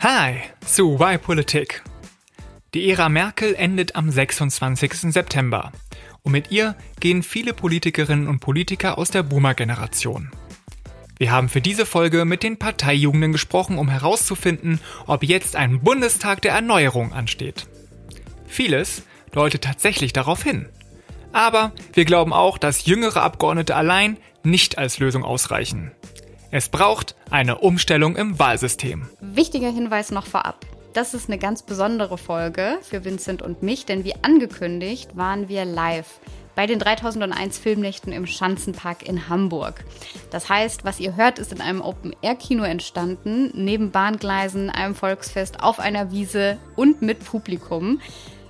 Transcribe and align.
Hi 0.00 0.42
zu 0.64 1.00
Why 1.00 1.18
Politik. 1.18 1.82
Die 2.72 2.88
Ära 2.88 3.08
Merkel 3.08 3.56
endet 3.56 3.96
am 3.96 4.12
26. 4.12 5.12
September 5.12 5.72
und 6.22 6.30
mit 6.30 6.52
ihr 6.52 6.76
gehen 7.00 7.24
viele 7.24 7.52
Politikerinnen 7.52 8.28
und 8.28 8.38
Politiker 8.38 8.96
aus 8.96 9.10
der 9.10 9.24
Boomer-Generation. 9.24 10.30
Wir 11.16 11.32
haben 11.32 11.48
für 11.48 11.60
diese 11.60 11.84
Folge 11.84 12.24
mit 12.24 12.44
den 12.44 12.60
Parteijugenden 12.60 13.32
gesprochen, 13.32 13.76
um 13.76 13.88
herauszufinden, 13.88 14.78
ob 15.08 15.24
jetzt 15.24 15.56
ein 15.56 15.80
Bundestag 15.80 16.42
der 16.42 16.52
Erneuerung 16.52 17.12
ansteht. 17.12 17.66
Vieles 18.46 19.02
deutet 19.32 19.64
tatsächlich 19.64 20.12
darauf 20.12 20.44
hin. 20.44 20.68
Aber 21.32 21.72
wir 21.92 22.04
glauben 22.04 22.32
auch, 22.32 22.56
dass 22.58 22.86
jüngere 22.86 23.20
Abgeordnete 23.20 23.74
allein 23.74 24.16
nicht 24.44 24.78
als 24.78 25.00
Lösung 25.00 25.24
ausreichen. 25.24 25.90
Es 26.50 26.70
braucht 26.70 27.14
eine 27.30 27.58
Umstellung 27.58 28.16
im 28.16 28.38
Wahlsystem. 28.38 29.06
Wichtiger 29.20 29.70
Hinweis 29.70 30.10
noch 30.10 30.24
vorab. 30.24 30.64
Das 30.94 31.12
ist 31.12 31.28
eine 31.28 31.38
ganz 31.38 31.62
besondere 31.62 32.16
Folge 32.16 32.78
für 32.80 33.04
Vincent 33.04 33.42
und 33.42 33.62
mich, 33.62 33.84
denn 33.84 34.02
wie 34.04 34.14
angekündigt 34.22 35.14
waren 35.14 35.50
wir 35.50 35.66
live 35.66 36.20
bei 36.54 36.66
den 36.66 36.78
3001 36.78 37.58
Filmnächten 37.58 38.12
im 38.12 38.26
Schanzenpark 38.26 39.06
in 39.06 39.28
Hamburg. 39.28 39.84
Das 40.30 40.48
heißt, 40.48 40.86
was 40.86 41.00
ihr 41.00 41.16
hört, 41.16 41.38
ist 41.38 41.52
in 41.52 41.60
einem 41.60 41.82
Open-Air-Kino 41.82 42.64
entstanden, 42.64 43.50
neben 43.54 43.90
Bahngleisen, 43.90 44.70
einem 44.70 44.94
Volksfest, 44.94 45.62
auf 45.62 45.78
einer 45.78 46.10
Wiese 46.12 46.56
und 46.76 47.02
mit 47.02 47.22
Publikum. 47.24 48.00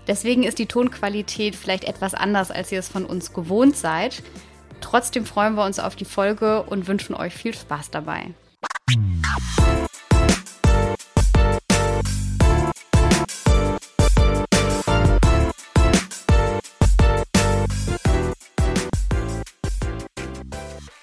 Deswegen 0.06 0.44
ist 0.44 0.60
die 0.60 0.66
Tonqualität 0.66 1.56
vielleicht 1.56 1.84
etwas 1.84 2.14
anders, 2.14 2.52
als 2.52 2.70
ihr 2.70 2.78
es 2.78 2.88
von 2.88 3.04
uns 3.04 3.34
gewohnt 3.34 3.76
seid. 3.76 4.22
Trotzdem 4.80 5.26
freuen 5.26 5.54
wir 5.54 5.64
uns 5.64 5.78
auf 5.78 5.96
die 5.96 6.04
Folge 6.04 6.62
und 6.62 6.88
wünschen 6.88 7.14
euch 7.14 7.34
viel 7.34 7.54
Spaß 7.54 7.90
dabei. 7.90 8.34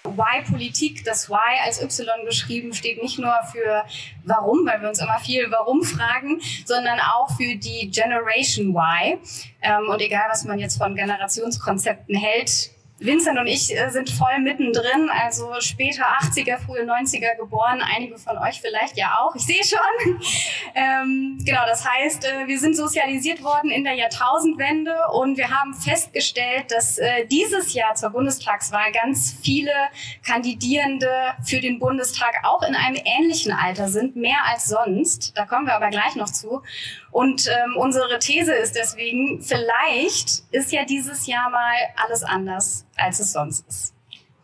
Why-Politik, 0.03 1.03
das 1.03 1.30
Why 1.30 1.59
als 1.64 1.81
Y 1.81 2.26
geschrieben, 2.26 2.73
steht 2.73 3.02
nicht 3.02 3.20
nur 3.20 3.34
für 3.52 3.84
Warum, 4.23 4.66
weil 4.66 4.81
wir 4.81 4.90
uns 4.90 5.00
immer 5.00 5.20
viel 5.20 5.52
Warum 5.52 5.84
fragen, 5.84 6.42
sondern 6.66 7.00
auch 7.00 7.36
für 7.36 7.56
die 7.56 7.92
Generation 7.92 8.76
Y. 8.76 9.20
Ähm, 9.62 9.90
und 9.90 10.02
egal, 10.02 10.28
was 10.30 10.46
man 10.46 10.59
jetzt 10.59 10.78
von 10.78 10.96
Generationskonzepten 10.96 12.16
hält, 12.16 12.72
Vincent 12.98 13.38
und 13.38 13.48
ich 13.48 13.76
äh, 13.76 13.90
sind 13.90 14.10
voll 14.10 14.40
mittendrin, 14.40 15.10
also 15.10 15.52
später 15.60 16.04
80er, 16.22 16.60
frühe 16.60 16.84
90er 16.84 17.36
geboren, 17.38 17.82
einige 17.82 18.18
von 18.18 18.38
euch 18.38 18.62
vielleicht 18.62 18.96
ja 18.98 19.18
auch, 19.20 19.36
ich 19.36 19.46
sehe 19.46 19.64
schon. 19.64 20.22
ähm, 20.76 21.38
genau, 21.46 21.66
das 21.66 21.86
heißt, 21.86 22.26
äh, 22.26 22.48
wir 22.48 22.58
sind 22.58 22.78
sozialisiert 22.78 23.44
worden 23.44 23.70
in 23.70 23.84
der 23.84 23.96
Jahrtausendwende 23.96 24.96
und 25.12 25.38
wir 25.38 25.50
haben 25.50 25.74
festgestellt, 25.74 26.72
dass 26.72 26.98
äh, 26.98 27.26
dieses 27.28 27.74
Jahr 27.74 27.96
zur 27.96 28.12
Bundestagswahl 28.12 28.94
ganz 28.94 29.36
viele 29.44 29.74
Kandidierende 30.26 31.09
für 31.44 31.59
den 31.59 31.80
Bundestag 31.80 32.36
auch 32.44 32.64
in 32.64 32.76
einem 32.76 32.98
ähnlichen 33.04 33.52
Alter 33.52 33.90
sind, 33.90 34.16
mehr 34.16 34.40
als 34.50 34.68
sonst. 34.68 35.34
Da 35.36 35.46
kommen 35.46 35.68
wir 35.68 35.76
aber 35.76 35.90
gleich 35.90 36.16
noch 36.16 36.30
zu. 36.30 36.62
Und 37.16 37.48
ähm, 37.48 37.78
unsere 37.78 38.20
These 38.20 38.54
ist 38.54 38.76
deswegen, 38.76 39.42
vielleicht 39.42 40.44
ist 40.52 40.74
ja 40.74 40.84
dieses 40.84 41.26
Jahr 41.28 41.50
mal 41.50 41.74
alles 41.96 42.26
anders, 42.26 42.86
als 42.98 43.22
es 43.22 43.32
sonst 43.32 43.66
ist. 43.70 43.96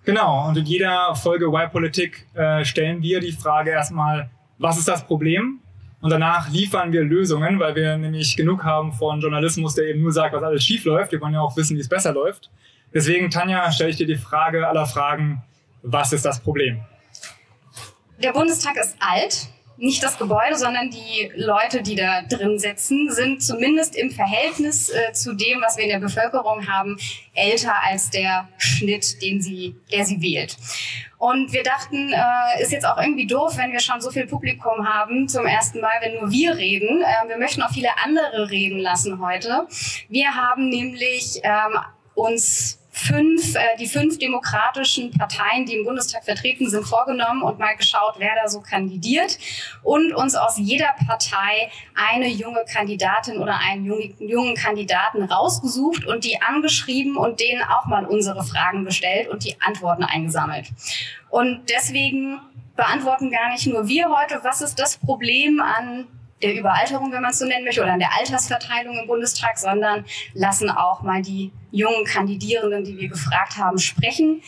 Genau, 0.06 0.48
und 0.48 0.58
in 0.58 0.66
jeder 0.66 1.14
Folge 1.16 1.48
Y-Politik 1.48 2.28
äh, 2.34 2.64
stellen 2.64 3.02
wir 3.02 3.20
die 3.20 3.34
Frage 3.34 3.72
erstmal, 3.72 4.30
was 4.58 4.78
ist 4.78 4.88
das 4.88 5.06
Problem? 5.06 5.60
Und 6.00 6.12
danach 6.12 6.50
liefern 6.50 6.94
wir 6.94 7.04
Lösungen, 7.04 7.60
weil 7.60 7.76
wir 7.76 7.98
nämlich 7.98 8.38
genug 8.38 8.64
haben 8.64 8.94
von 8.94 9.20
Journalismus, 9.20 9.76
der 9.76 9.88
eben 9.88 10.02
nur 10.02 10.14
sagt, 10.14 10.34
was 10.34 10.42
alles 10.42 10.64
schief 10.64 10.86
läuft. 10.86 11.12
Wir 11.12 11.20
wollen 11.20 11.34
ja 11.34 11.42
auch 11.42 11.58
wissen, 11.58 11.76
wie 11.76 11.82
es 11.82 11.90
besser 11.90 12.14
läuft. 12.14 12.50
Deswegen, 12.94 13.30
Tanja, 13.30 13.70
stelle 13.74 13.90
ich 13.90 13.98
dir 13.98 14.08
die 14.08 14.16
Frage 14.16 14.66
aller 14.66 14.86
Fragen, 14.86 15.44
was 15.84 16.14
ist 16.14 16.24
das 16.24 16.40
Problem? 16.40 16.80
Der 18.24 18.32
Bundestag 18.32 18.78
ist 18.78 18.96
alt 19.02 19.50
nicht 19.82 20.04
das 20.04 20.18
Gebäude, 20.18 20.56
sondern 20.56 20.90
die 20.92 21.32
Leute, 21.36 21.82
die 21.82 21.96
da 21.96 22.22
drin 22.22 22.60
sitzen, 22.60 23.12
sind 23.12 23.42
zumindest 23.44 23.96
im 23.96 24.12
Verhältnis 24.12 24.90
äh, 24.90 25.12
zu 25.12 25.34
dem, 25.34 25.62
was 25.62 25.76
wir 25.76 25.86
in 25.86 25.90
der 25.90 26.00
Bevölkerung 26.00 26.68
haben, 26.68 26.98
älter 27.34 27.74
als 27.84 28.12
der 28.12 28.48
Schnitt, 28.58 29.22
den 29.22 29.42
sie, 29.42 29.76
der 29.92 30.06
sie 30.06 30.22
wählt. 30.22 30.56
Und 31.18 31.52
wir 31.52 31.64
dachten, 31.64 32.14
äh, 32.14 32.62
ist 32.62 32.72
jetzt 32.72 32.86
auch 32.86 32.98
irgendwie 32.98 33.28
doof, 33.28 33.58
wenn 33.58 33.72
wir 33.72 33.80
schon 33.80 34.02
so 34.02 34.12
viel 34.12 34.28
Publikum 34.28 34.88
haben 34.88 35.28
zum 35.28 35.46
ersten 35.46 35.82
Mal, 35.82 35.92
wenn 36.02 36.20
nur 36.20 36.32
wir 36.32 36.58
reden. 36.58 37.02
Äh, 37.02 37.30
wir 37.30 37.38
möchten 37.38 37.62
auch 37.64 37.72
viele 37.72 37.90
andere 38.04 38.50
reden 38.50 38.80
lassen 38.80 39.20
heute. 39.20 39.68
Wir 40.10 40.36
haben 40.36 40.70
nämlich 40.70 41.40
ähm, 41.44 41.80
uns 42.14 42.81
fünf, 43.02 43.56
äh, 43.56 43.78
die 43.80 43.88
fünf 43.88 44.18
demokratischen 44.20 45.12
Parteien, 45.12 45.66
die 45.66 45.76
im 45.76 45.86
Bundestag 45.86 46.24
vertreten 46.24 46.70
sind, 46.70 46.86
vorgenommen 46.86 47.42
und 47.42 47.60
mal 47.60 47.76
geschaut, 47.76 48.16
wer 48.18 48.32
da 48.42 48.48
so 48.48 48.62
kandidiert 48.62 49.38
und 49.84 50.14
uns 50.14 50.36
aus 50.36 50.58
jeder 50.58 50.94
Partei 51.08 51.72
eine 51.96 52.28
junge 52.28 52.64
Kandidatin 52.72 53.38
oder 53.38 53.60
einen 53.60 53.86
jungen, 53.86 54.16
jungen 54.20 54.56
Kandidaten 54.56 55.24
rausgesucht 55.24 56.06
und 56.06 56.24
die 56.24 56.42
angeschrieben 56.42 57.18
und 57.18 57.40
denen 57.40 57.64
auch 57.64 57.86
mal 57.86 58.06
unsere 58.06 58.44
Fragen 58.44 58.86
gestellt 58.86 59.28
und 59.30 59.44
die 59.44 59.56
Antworten 59.62 60.04
eingesammelt. 60.04 60.68
Und 61.30 61.64
deswegen 61.70 62.40
beantworten 62.76 63.32
gar 63.32 63.52
nicht 63.52 63.68
nur 63.68 63.88
wir 63.88 64.10
heute, 64.10 64.44
was 64.44 64.62
ist 64.62 64.80
das 64.80 64.98
Problem 64.98 65.62
an 65.62 66.08
der 66.42 66.56
Überalterung, 66.56 67.12
wenn 67.12 67.22
man 67.22 67.32
es 67.32 67.40
so 67.40 67.46
nennen 67.46 67.66
möchte, 67.66 67.82
oder 67.82 67.94
an 67.94 68.00
der 68.00 68.18
Altersverteilung 68.18 68.98
im 68.98 69.08
Bundestag, 69.08 69.58
sondern 69.58 70.06
lassen 70.34 70.70
auch 70.70 71.02
mal 71.02 71.22
die 71.22 71.52
jungen 71.72 72.06
Kandidierenden, 72.06 72.84
die 72.84 72.98
wir 72.98 73.10
gefragt 73.10 73.58
haben, 73.58 73.78
sprechen. 73.78 74.42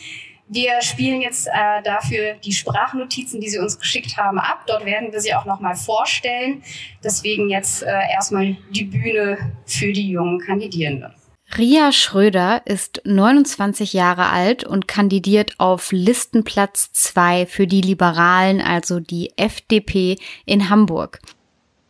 Wir 0.46 0.82
spielen 0.82 1.22
jetzt 1.22 1.46
äh, 1.46 1.82
dafür 1.82 2.34
die 2.44 2.52
Sprachnotizen, 2.52 3.40
die 3.40 3.48
Sie 3.48 3.58
uns 3.58 3.78
geschickt 3.78 4.18
haben, 4.18 4.38
ab. 4.38 4.64
Dort 4.66 4.84
werden 4.84 5.10
wir 5.10 5.20
sie 5.20 5.34
auch 5.34 5.46
nochmal 5.46 5.74
vorstellen. 5.74 6.62
Deswegen 7.02 7.48
jetzt 7.48 7.82
äh, 7.82 7.88
erstmal 8.12 8.56
die 8.70 8.84
Bühne 8.84 9.38
für 9.64 9.92
die 9.92 10.10
jungen 10.10 10.40
Kandidierenden. 10.40 11.14
Ria 11.56 11.92
Schröder 11.92 12.62
ist 12.66 13.00
29 13.04 13.92
Jahre 13.92 14.30
alt 14.30 14.64
und 14.64 14.88
kandidiert 14.88 15.54
auf 15.58 15.92
Listenplatz 15.92 16.92
2 16.92 17.46
für 17.46 17.66
die 17.66 17.80
Liberalen, 17.80 18.60
also 18.60 18.98
die 18.98 19.32
FDP 19.36 20.18
in 20.46 20.68
Hamburg 20.68 21.20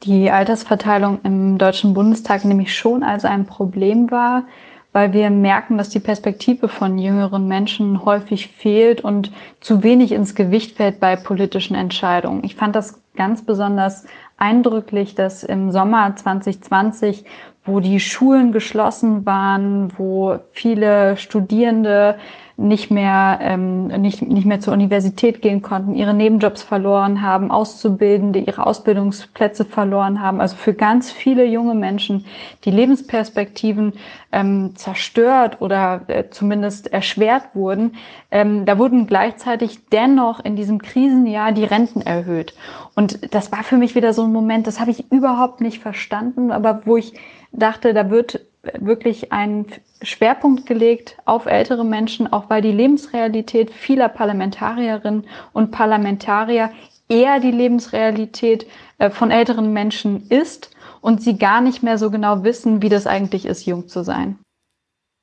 die 0.04 0.31
Altersverteilung 0.31 1.20
im 1.25 1.59
Deutschen 1.59 1.94
Bundestag 1.94 2.44
nämlich 2.44 2.75
schon 2.75 3.03
als 3.03 3.25
ein 3.25 3.47
Problem 3.47 4.10
war, 4.10 4.44
weil 4.92 5.12
wir 5.12 5.31
merken, 5.31 5.76
dass 5.76 5.88
die 5.88 6.00
Perspektive 6.00 6.69
von 6.69 6.98
jüngeren 6.98 7.48
Menschen 7.48 8.04
häufig 8.04 8.48
fehlt 8.48 9.00
und 9.00 9.32
zu 9.60 9.82
wenig 9.82 10.12
ins 10.12 10.34
Gewicht 10.34 10.76
fällt 10.76 11.00
bei 11.00 11.16
politischen 11.16 11.75
Entscheidungen. 11.75 12.44
Ich 12.44 12.54
fand 12.54 12.76
das 12.76 13.00
ganz 13.16 13.43
besonders 13.43 14.06
eindrücklich, 14.37 15.14
dass 15.14 15.43
im 15.43 15.72
Sommer 15.72 16.14
2020, 16.14 17.25
wo 17.64 17.81
die 17.81 17.98
Schulen 17.98 18.53
geschlossen 18.53 19.25
waren, 19.25 19.93
wo 19.97 20.38
viele 20.53 21.16
Studierende 21.16 22.16
nicht 22.56 22.91
mehr, 22.91 23.38
ähm, 23.42 23.88
nicht, 23.88 24.22
nicht 24.22 24.47
mehr 24.47 24.60
zur 24.60 24.75
Universität 24.75 25.42
gehen 25.42 25.60
konnten, 25.60 25.94
ihre 25.94 26.15
Nebenjobs 26.15 26.62
verloren 26.62 27.20
haben, 27.20 27.50
Auszubildende 27.50 28.38
ihre 28.38 28.65
Ausbildungsplätze 28.65 29.65
verloren 29.65 30.20
haben. 30.20 30.41
Also 30.41 30.54
für 30.54 30.72
ganz 30.72 31.10
viele 31.10 31.44
junge 31.44 31.75
Menschen 31.75 32.26
die 32.64 32.70
Lebensperspektiven 32.70 33.94
ähm, 34.31 34.76
zerstört 34.76 35.60
oder 35.60 36.03
äh, 36.06 36.31
zumindest 36.31 36.93
erschwert 36.93 37.43
wurden. 37.54 37.97
Ähm, 38.31 38.66
da 38.66 38.78
wurden 38.78 39.09
gleichzeitig 39.09 39.87
dennoch 39.87 40.38
in 40.44 40.54
diesem 40.54 40.81
Krisenjahr 40.81 41.50
die 41.50 41.64
Renten 41.64 42.03
erhöht. 42.03 42.54
Und 42.94 43.34
das 43.34 43.50
war 43.50 43.64
für 43.64 43.76
mich 43.76 43.97
wieder 43.97 44.12
so 44.12 44.22
ein 44.22 44.32
Moment, 44.32 44.69
das 44.69 44.78
habe 44.78 44.93
ich 44.93 45.10
überhaupt 45.10 45.61
nicht 45.61 45.81
verstanden, 45.81 46.52
aber 46.52 46.82
wo 46.84 46.96
ich 46.96 47.14
dachte, 47.55 47.95
da 47.95 48.11
wird 48.11 48.41
wirklich 48.79 49.33
ein 49.33 49.67
Schwerpunkt 50.03 50.67
gelegt 50.67 51.17
auf 51.25 51.47
ältere 51.47 51.85
Menschen, 51.85 52.33
auch 52.33 52.51
weil 52.51 52.62
die 52.62 52.73
Lebensrealität 52.73 53.71
vieler 53.71 54.09
Parlamentarierinnen 54.09 55.27
und 55.53 55.71
Parlamentarier 55.71 56.71
eher 57.09 57.41
die 57.41 57.51
Lebensrealität 57.51 58.67
äh, 58.99 59.11
von 59.11 59.31
älteren 59.31 59.73
Menschen 59.73 60.29
ist 60.29 60.71
und 61.01 61.23
sie 61.23 61.37
gar 61.37 61.61
nicht 61.61 61.83
mehr 61.83 61.99
so 61.99 62.11
genau 62.11 62.45
wissen, 62.45 62.81
wie 62.83 62.89
das 62.89 63.06
eigentlich 63.06 63.45
ist, 63.45 63.67
jung 63.67 63.89
zu 63.89 64.03
sein. 64.03 64.39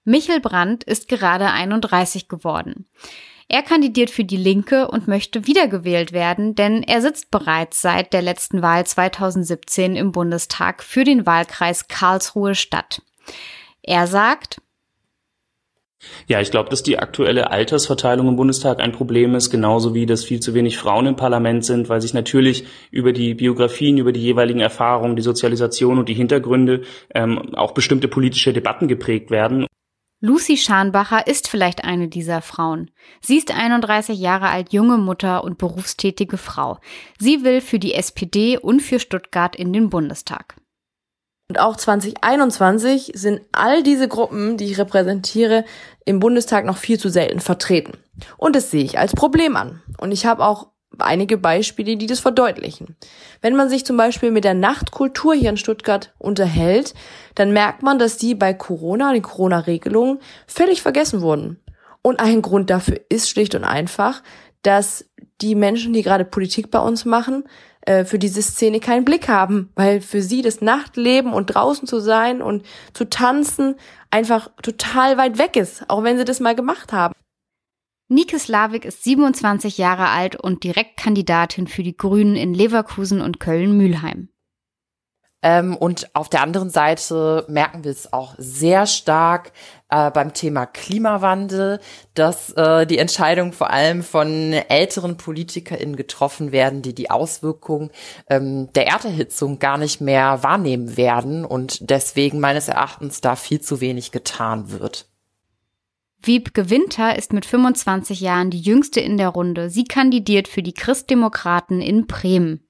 Michel 0.04 0.39
Brandt 0.39 0.83
ist 0.83 1.07
gerade 1.07 1.51
31 1.51 2.28
geworden. 2.28 2.86
Er 3.53 3.63
kandidiert 3.63 4.09
für 4.09 4.24
die 4.24 4.38
Linke 4.38 4.88
und 4.88 5.09
möchte 5.09 5.45
wiedergewählt 5.45 6.13
werden, 6.13 6.56
denn 6.56 6.83
er 6.83 7.01
sitzt 7.01 7.31
bereits 7.31 7.81
seit 7.81 8.13
der 8.13 8.21
letzten 8.21 8.62
Wahl 8.62 8.86
2017 8.86 9.98
im 9.98 10.13
Bundestag 10.13 10.81
für 10.81 11.03
den 11.03 11.25
Wahlkreis 11.25 11.89
Karlsruhe 11.89 12.56
Stadt. 12.56 13.01
Er 13.83 14.07
sagt, 14.07 14.62
Ja, 16.27 16.39
ich 16.39 16.50
glaube, 16.50 16.69
dass 16.69 16.81
die 16.81 16.98
aktuelle 16.98 17.51
Altersverteilung 17.51 18.30
im 18.30 18.38
Bundestag 18.38 18.80
ein 18.80 18.94
Problem 18.94 19.36
ist, 19.36 19.50
genauso 19.50 19.94
wie 19.94 20.06
dass 20.06 20.24
viel 20.24 20.39
zu 20.39 20.54
wenig 20.54 20.77
Frauen 20.77 21.07
im 21.07 21.18
Parlament 21.18 21.65
sind, 21.65 21.89
weil 21.89 22.00
sich 22.00 22.13
natürlich 22.13 22.63
über 22.89 23.12
die 23.12 23.33
Biografien, 23.33 23.97
über 23.97 24.13
die 24.13 24.21
jeweiligen 24.21 24.62
Erfahrungen, 24.62 25.18
die 25.18 25.24
Sozialisation 25.24 26.00
und 26.00 26.07
die 26.07 26.13
Hintergründe 26.13 26.83
ähm, 27.13 27.54
auch 27.56 27.74
bestimmte 27.74 28.07
politische 28.07 28.54
Debatten 28.54 28.88
geprägt 28.88 29.30
werden. 29.30 29.68
Lucy 30.23 30.56
Scharnbacher 30.56 31.25
ist 31.25 31.47
vielleicht 31.47 31.83
eine 31.83 32.07
dieser 32.07 32.44
Frauen. 32.44 32.91
Sie 33.21 33.38
ist 33.38 33.50
31 33.50 34.19
Jahre 34.19 34.50
alt, 34.50 34.71
junge 34.71 35.00
Mutter 35.00 35.44
und 35.44 35.57
berufstätige 35.57 36.38
Frau. 36.38 36.77
Sie 37.18 37.44
will 37.44 37.59
für 37.59 37.79
die 37.79 37.95
SPD 37.95 38.59
und 38.59 38.81
für 38.81 39.00
Stuttgart 39.00 39.56
in 39.56 39.73
den 39.73 39.89
Bundestag. 39.89 40.57
Und 41.50 41.59
auch 41.59 41.75
2021 41.75 43.13
sind 43.15 43.41
all 43.51 43.81
diese 43.81 44.07
Gruppen, 44.07 44.57
die 44.57 44.65
ich 44.65 44.77
repräsentiere, 44.77 45.65
im 46.06 46.19
Bundestag 46.19 46.65
noch 46.65 46.77
viel 46.77 47.00
zu 47.00 47.09
selten 47.09 47.39
vertreten. 47.39 47.97
Und 48.38 48.56
das 48.56 48.69
sehe 48.69 48.83
ich 48.83 49.00
als 49.00 49.13
Problem 49.13 49.56
an. 49.56 49.81
Und 49.97 50.12
ich 50.12 50.27
habe 50.27 50.45
auch 50.45 50.68
einige 51.06 51.38
Beispiele, 51.38 51.98
die 51.98 52.06
das 52.06 52.19
verdeutlichen. 52.19 52.95
Wenn 53.42 53.56
man 53.56 53.69
sich 53.69 53.86
zum 53.86 53.98
Beispiel 53.98 54.31
mit 54.31 54.44
der 54.44 54.53
Nachtkultur 54.53 55.33
hier 55.33 55.50
in 55.50 55.57
Stuttgart 55.57 56.13
unterhält, 56.19 56.94
dann 57.36 57.51
merkt 57.51 57.83
man, 57.83 58.00
dass 58.00 58.18
die 58.18 58.36
bei 58.36 58.53
Corona, 58.53 59.13
den 59.13 59.21
Corona-Regelungen, 59.21 60.19
völlig 60.48 60.81
vergessen 60.81 61.21
wurden. 61.21 61.59
Und 62.01 62.19
ein 62.19 62.42
Grund 62.42 62.69
dafür 62.69 63.00
ist 63.09 63.30
schlicht 63.30 63.56
und 63.56 63.63
einfach, 63.63 64.24
dass 64.63 65.06
die 65.42 65.56
Menschen, 65.56 65.94
die 65.94 66.03
gerade 66.03 66.25
Politik 66.25 66.71
bei 66.71 66.80
uns 66.80 67.06
machen, 67.06 67.44
äh, 67.81 68.06
für 68.06 68.19
diese 68.19 68.42
Szene 68.42 68.80
keinen 68.80 69.06
Blick 69.06 69.27
haben, 69.27 69.71
weil 69.75 70.01
für 70.01 70.21
sie 70.21 70.42
das 70.42 70.62
Nachtleben 70.62 71.33
und 71.33 71.47
draußen 71.47 71.88
zu 71.88 72.00
sein 72.00 72.42
und 72.42 72.63
zu 72.94 73.06
tanzen 73.06 73.75
einfach 74.12 74.50
total 74.62 75.18
weit 75.18 75.38
weg 75.38 75.56
ist, 75.56 75.89
auch 75.89 76.04
wenn 76.04 76.18
sie 76.18 76.25
das 76.25 76.39
mal 76.39 76.56
gemacht 76.56 76.94
haben. 76.94 77.13
Nike 78.11 78.39
Slavik 78.39 78.83
ist 78.83 79.05
27 79.05 79.77
Jahre 79.77 80.09
alt 80.09 80.35
und 80.35 80.65
Direktkandidatin 80.65 81.67
für 81.67 81.81
die 81.81 81.95
Grünen 81.95 82.35
in 82.35 82.53
Leverkusen 82.53 83.21
und 83.21 83.39
Köln-Mühlheim. 83.39 84.27
Ähm, 85.41 85.77
und 85.77 86.13
auf 86.13 86.27
der 86.27 86.41
anderen 86.41 86.69
Seite 86.69 87.45
merken 87.47 87.85
wir 87.85 87.91
es 87.91 88.11
auch 88.11 88.35
sehr 88.37 88.85
stark 88.85 89.53
äh, 89.87 90.11
beim 90.11 90.33
Thema 90.33 90.65
Klimawandel, 90.65 91.79
dass 92.13 92.51
äh, 92.51 92.85
die 92.85 92.97
Entscheidungen 92.97 93.53
vor 93.53 93.69
allem 93.69 94.03
von 94.03 94.51
älteren 94.51 95.15
PolitikerInnen 95.15 95.95
getroffen 95.95 96.51
werden, 96.51 96.81
die 96.81 96.93
die 96.93 97.09
Auswirkungen 97.09 97.91
ähm, 98.29 98.73
der 98.73 98.87
Erderhitzung 98.87 99.57
gar 99.59 99.77
nicht 99.77 100.01
mehr 100.01 100.43
wahrnehmen 100.43 100.97
werden 100.97 101.45
und 101.45 101.89
deswegen 101.89 102.41
meines 102.41 102.67
Erachtens 102.67 103.21
da 103.21 103.37
viel 103.37 103.61
zu 103.61 103.79
wenig 103.79 104.11
getan 104.11 104.69
wird. 104.69 105.10
Wiebke 106.23 106.69
Winter 106.69 107.18
ist 107.18 107.33
mit 107.33 107.45
25 107.45 108.21
Jahren 108.21 108.51
die 108.51 108.59
jüngste 108.59 109.00
in 109.00 109.18
der 109.18 109.29
Runde. 109.29 109.69
Sie 109.69 109.85
kandidiert 109.85 110.47
für 110.47 110.62
die 110.62 110.73
Christdemokraten 110.73 111.81
in 111.81 112.06
Bremen. 112.06 112.68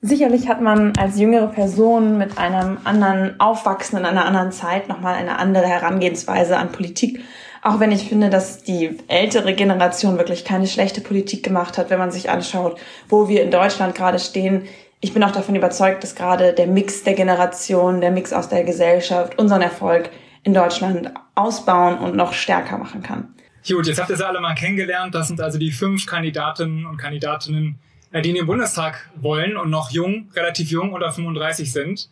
Sicherlich 0.00 0.48
hat 0.48 0.62
man 0.62 0.96
als 0.96 1.18
jüngere 1.18 1.48
Person 1.48 2.16
mit 2.16 2.38
einem 2.38 2.78
anderen 2.84 3.38
Aufwachsen 3.40 3.98
in 3.98 4.06
einer 4.06 4.24
anderen 4.24 4.52
Zeit 4.52 4.88
nochmal 4.88 5.14
eine 5.14 5.38
andere 5.38 5.66
Herangehensweise 5.66 6.56
an 6.56 6.72
Politik. 6.72 7.20
Auch 7.62 7.80
wenn 7.80 7.92
ich 7.92 8.08
finde, 8.08 8.30
dass 8.30 8.62
die 8.62 8.96
ältere 9.08 9.54
Generation 9.54 10.16
wirklich 10.16 10.44
keine 10.44 10.68
schlechte 10.68 11.00
Politik 11.00 11.42
gemacht 11.42 11.76
hat, 11.76 11.90
wenn 11.90 11.98
man 11.98 12.12
sich 12.12 12.30
anschaut, 12.30 12.80
wo 13.08 13.28
wir 13.28 13.42
in 13.42 13.50
Deutschland 13.50 13.94
gerade 13.94 14.20
stehen. 14.20 14.62
Ich 15.00 15.12
bin 15.12 15.24
auch 15.24 15.32
davon 15.32 15.56
überzeugt, 15.56 16.02
dass 16.02 16.14
gerade 16.14 16.52
der 16.52 16.68
Mix 16.68 17.02
der 17.02 17.14
Generation, 17.14 18.00
der 18.00 18.12
Mix 18.12 18.32
aus 18.32 18.48
der 18.48 18.64
Gesellschaft 18.64 19.38
unseren 19.38 19.62
Erfolg 19.62 20.10
in 20.44 20.54
Deutschland 20.54 21.12
ausbauen 21.38 21.98
und 21.98 22.16
noch 22.16 22.32
stärker 22.32 22.78
machen 22.78 23.02
kann. 23.02 23.34
Gut, 23.66 23.86
jetzt 23.86 24.00
habt 24.00 24.10
ihr 24.10 24.16
sie 24.16 24.26
alle 24.26 24.40
mal 24.40 24.54
kennengelernt. 24.54 25.14
Das 25.14 25.28
sind 25.28 25.40
also 25.40 25.58
die 25.58 25.70
fünf 25.70 26.06
Kandidatinnen 26.06 26.86
und 26.86 26.96
Kandidatinnen 26.96 27.78
äh, 28.10 28.22
die 28.22 28.30
in 28.30 28.36
den 28.36 28.46
Bundestag 28.46 29.10
wollen 29.16 29.56
und 29.56 29.70
noch 29.70 29.90
jung, 29.90 30.30
relativ 30.34 30.70
jung, 30.70 30.92
unter 30.92 31.12
35 31.12 31.72
sind. 31.72 32.08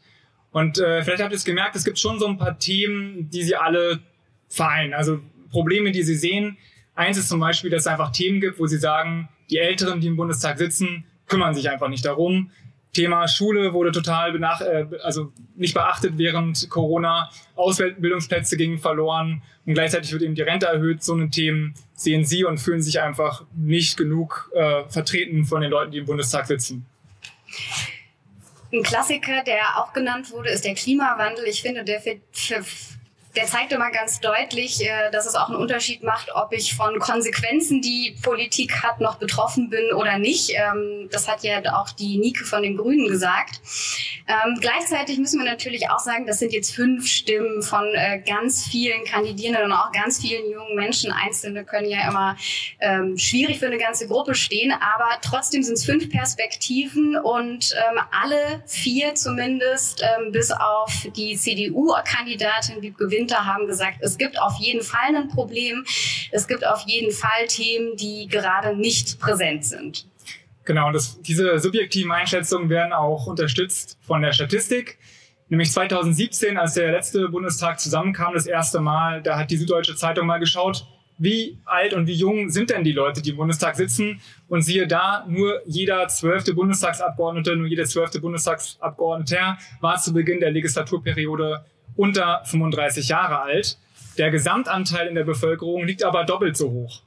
Und 0.53 0.79
äh, 0.79 1.03
vielleicht 1.03 1.23
habt 1.23 1.33
ihr 1.33 1.37
es 1.37 1.45
gemerkt, 1.45 1.77
es 1.77 1.85
gibt 1.85 1.99
schon 1.99 2.19
so 2.19 2.27
ein 2.27 2.39
paar 2.39 2.59
Themen, 2.59 3.31
die 3.31 3.43
sie 3.43 3.57
alle 3.57 4.01
vereinen. 4.49 4.95
Also 4.95 5.21
Probleme, 5.51 5.93
die 5.93 6.03
sie 6.03 6.17
sehen. 6.17 6.57
Eins 6.95 7.19
ist 7.19 7.29
zum 7.29 7.41
Beispiel, 7.41 7.71
dass 7.71 7.83
es 7.83 7.87
einfach 7.87 8.13
Themen 8.13 8.41
gibt, 8.41 8.59
wo 8.59 8.67
sie 8.67 8.79
sagen, 8.79 9.29
die 9.51 9.59
Älteren, 9.59 10.01
die 10.01 10.07
im 10.07 10.17
Bundestag 10.17 10.59
sitzen, 10.59 11.05
kümmern 11.27 11.55
sich 11.55 11.69
einfach 11.71 11.89
nicht 11.89 12.05
darum. 12.05 12.51
Thema 12.97 13.29
Schule 13.29 13.75
wurde 13.75 13.93
total 13.93 14.33
benach 14.33 14.63
äh, 14.63 14.87
also 15.03 15.33
nicht 15.55 15.75
beachtet 15.75 16.15
während 16.17 16.71
Corona. 16.71 17.31
Ausbildungsplätze 17.55 18.57
gingen 18.57 18.79
verloren 18.79 19.43
und 19.67 19.75
gleichzeitig 19.75 20.13
wird 20.13 20.23
eben 20.23 20.35
die 20.35 20.43
Rente 20.43 20.67
erhöht. 20.67 21.03
So 21.03 21.13
eine 21.13 21.29
Themen 21.29 21.75
sehen 21.95 22.25
Sie 22.25 22.45
und 22.45 22.59
fühlen 22.59 22.81
sich 22.81 23.01
einfach 23.01 23.45
nicht 23.55 23.99
genug 23.99 24.51
äh, 24.55 24.85
vertreten 24.89 25.45
von 25.45 25.61
den 25.61 25.71
Leuten, 25.71 25.93
die 25.93 25.99
im 25.99 26.07
Bundestag 26.07 26.47
sitzen. 26.47 26.87
Ein 28.73 28.83
Klassiker, 28.83 29.45
der 29.45 29.77
auch 29.77 29.93
genannt 29.93 30.31
wurde, 30.33 30.49
ist 30.51 30.65
der 30.65 30.75
Klimawandel. 30.75 31.45
Ich 31.45 31.61
finde, 31.61 31.85
der 31.85 32.01
der 33.37 33.45
zeigt 33.47 33.71
immer 33.73 33.91
ganz 33.91 34.21
deutlich, 34.21 34.83
äh, 34.83 35.11
dass 35.13 35.27
es 35.27 35.35
auch 35.35 35.49
einen 35.49 35.59
Unterschied 35.59 36.03
macht, 36.03 36.35
ob 36.35 36.53
ich 36.53 36.75
von 36.75 36.99
Konsequenzen, 36.99 37.83
die 37.83 38.17
Politik 38.23 38.83
hat, 38.83 39.01
noch 39.01 39.17
betroffen 39.17 39.69
bin 39.69 39.93
oder 39.93 40.19
nicht. 40.19 40.53
Ähm, 40.55 41.09
das 41.11 41.29
hat 41.29 41.43
ja 41.43 41.61
auch 41.75 41.91
die 41.91 42.17
Nike 42.17 42.45
von 42.45 42.63
den 42.63 42.77
Grünen 42.77 43.09
gesagt. 43.09 43.61
Ähm, 44.27 44.59
gleichzeitig 44.61 45.19
müssen 45.19 45.39
wir 45.39 45.47
natürlich 45.47 45.91
auch 45.91 45.99
sagen, 45.99 46.27
das 46.27 46.39
sind 46.39 46.53
jetzt 46.53 46.75
fünf 46.75 47.07
Stimmen 47.07 47.63
von 47.63 47.85
äh, 47.95 48.23
ganz 48.27 48.67
vielen 48.67 49.05
Kandidierenden 49.05 49.67
und 49.67 49.73
auch 49.73 49.93
ganz 49.93 50.21
vielen 50.21 50.51
jungen 50.51 50.75
Menschen. 50.75 51.13
Einzelne 51.13 51.65
können 51.65 51.89
ja 51.89 52.09
immer 52.09 52.37
ähm, 52.81 53.19
schwierig 53.19 53.59
für 53.59 53.67
eine 53.67 53.79
ganze 53.79 54.09
Gruppe 54.09 54.35
stehen, 54.35 54.73
aber 54.73 55.19
trotzdem 55.21 55.63
sind 55.63 55.75
es 55.75 55.85
fünf 55.85 56.11
Perspektiven 56.11 57.17
und 57.17 57.75
alle 58.11 58.63
vier 58.67 59.15
zumindest, 59.15 60.03
bis 60.31 60.51
auf 60.51 61.07
die 61.17 61.37
CDU-Kandidatin, 61.37 62.81
die 62.81 62.93
gewinnt 62.93 63.26
Winter 63.27 63.45
haben 63.45 63.67
gesagt, 63.67 63.99
es 64.03 64.19
gibt 64.19 64.41
auf 64.41 64.55
jeden 64.61 64.83
Fall 64.83 65.17
ein 65.17 65.27
Problem. 65.27 65.85
Es 66.31 66.47
gibt 66.47 66.65
auf 66.65 66.83
jeden 66.87 67.11
Fall 67.11 67.47
Themen, 67.49 67.97
die 67.97 68.29
gerade 68.29 68.77
nicht 68.77 69.19
präsent 69.19 69.65
sind. 69.65 70.07
Genau, 70.65 70.93
das, 70.93 71.21
diese 71.23 71.59
subjektiven 71.59 72.13
Einschätzungen 72.13 72.69
werden 72.69 72.93
auch 72.93 73.27
unterstützt 73.27 73.99
von 74.01 74.23
der 74.23 74.33
Statistik. 74.33 74.99
Nämlich 75.49 75.73
2017, 75.73 76.57
als 76.57 76.75
der 76.75 76.93
letzte 76.93 77.29
Bundestag 77.29 77.81
zusammenkam, 77.81 78.35
das 78.35 78.47
erste 78.47 78.81
Mal, 78.81 79.23
da 79.23 79.39
hat 79.39 79.51
die 79.51 79.57
Süddeutsche 79.57 79.97
Zeitung 79.97 80.27
mal 80.27 80.39
geschaut, 80.39 80.87
wie 81.19 81.59
alt 81.65 81.95
und 81.95 82.07
wie 82.07 82.15
jung 82.15 82.51
sind 82.51 82.71
denn 82.71 82.85
die 82.85 82.93
Leute, 82.93 83.23
die 83.23 83.31
im 83.31 83.37
Bundestag 83.37 83.75
sitzen? 83.75 84.21
Und 84.49 84.63
siehe 84.63 84.87
da, 84.87 85.25
nur 85.29 85.61
jeder 85.67 86.07
zwölfte 86.09 86.55
Bundestagsabgeordnete, 86.55 87.57
nur 87.57 87.67
jeder 87.67 87.87
zwölfte 87.87 88.21
Bundestagsabgeordneter 88.21 89.59
war 89.81 89.97
zu 89.97 90.13
Beginn 90.13 90.41
der 90.41 90.53
Legislaturperiode 90.53 91.65
unter 91.97 92.43
35 92.45 93.09
Jahre 93.09 93.41
alt. 93.41 93.79
Der 94.19 94.31
Gesamtanteil 94.31 95.09
in 95.09 95.15
der 95.15 95.25
Bevölkerung 95.25 95.85
liegt 95.85 96.03
aber 96.03 96.25
doppelt 96.25 96.57
so 96.57 96.71
hoch. 96.71 97.03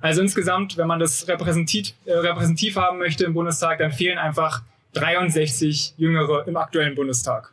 Also 0.00 0.20
insgesamt, 0.20 0.76
wenn 0.76 0.88
man 0.88 0.98
das 0.98 1.28
repräsentativ, 1.28 1.94
äh, 2.04 2.12
repräsentativ 2.12 2.76
haben 2.76 2.98
möchte 2.98 3.24
im 3.24 3.34
Bundestag, 3.34 3.78
dann 3.78 3.92
fehlen 3.92 4.18
einfach 4.18 4.62
63 4.94 5.94
Jüngere 5.96 6.46
im 6.46 6.56
aktuellen 6.56 6.94
Bundestag. 6.94 7.51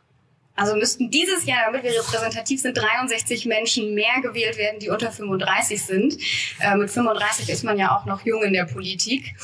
Also 0.60 0.76
müssten 0.76 1.10
dieses 1.10 1.46
Jahr, 1.46 1.62
damit 1.64 1.84
wir 1.84 1.92
repräsentativ 1.92 2.60
sind, 2.60 2.76
63 2.76 3.46
Menschen 3.46 3.94
mehr 3.94 4.20
gewählt 4.20 4.58
werden, 4.58 4.78
die 4.78 4.90
unter 4.90 5.10
35 5.10 5.82
sind. 5.82 6.18
Äh, 6.60 6.76
mit 6.76 6.90
35 6.90 7.48
ist 7.48 7.64
man 7.64 7.78
ja 7.78 7.96
auch 7.96 8.04
noch 8.04 8.26
jung 8.26 8.42
in 8.42 8.52
der 8.52 8.66
Politik. 8.66 9.34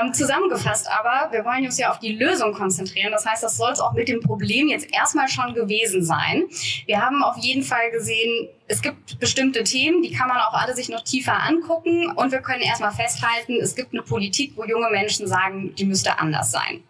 Ähm, 0.00 0.14
zusammengefasst 0.14 0.86
aber, 0.88 1.32
wir 1.32 1.44
wollen 1.44 1.64
uns 1.64 1.78
ja 1.78 1.90
auf 1.90 1.98
die 1.98 2.12
Lösung 2.12 2.52
konzentrieren. 2.52 3.10
Das 3.10 3.26
heißt, 3.26 3.42
das 3.42 3.56
soll 3.56 3.72
es 3.72 3.80
auch 3.80 3.92
mit 3.94 4.06
dem 4.06 4.20
Problem 4.20 4.68
jetzt 4.68 4.86
erstmal 4.94 5.28
schon 5.28 5.52
gewesen 5.52 6.04
sein. 6.04 6.44
Wir 6.86 7.02
haben 7.02 7.24
auf 7.24 7.38
jeden 7.38 7.64
Fall 7.64 7.90
gesehen, 7.90 8.48
es 8.68 8.82
gibt 8.82 9.18
bestimmte 9.18 9.64
Themen, 9.64 10.00
die 10.02 10.12
kann 10.12 10.28
man 10.28 10.36
auch 10.36 10.54
alle 10.54 10.76
sich 10.76 10.88
noch 10.88 11.02
tiefer 11.02 11.42
angucken. 11.42 12.08
Und 12.12 12.30
wir 12.30 12.40
können 12.40 12.62
erstmal 12.62 12.92
festhalten, 12.92 13.58
es 13.60 13.74
gibt 13.74 13.94
eine 13.94 14.02
Politik, 14.02 14.52
wo 14.54 14.64
junge 14.64 14.90
Menschen 14.90 15.26
sagen, 15.26 15.74
die 15.74 15.86
müsste 15.86 16.20
anders 16.20 16.52
sein. 16.52 16.84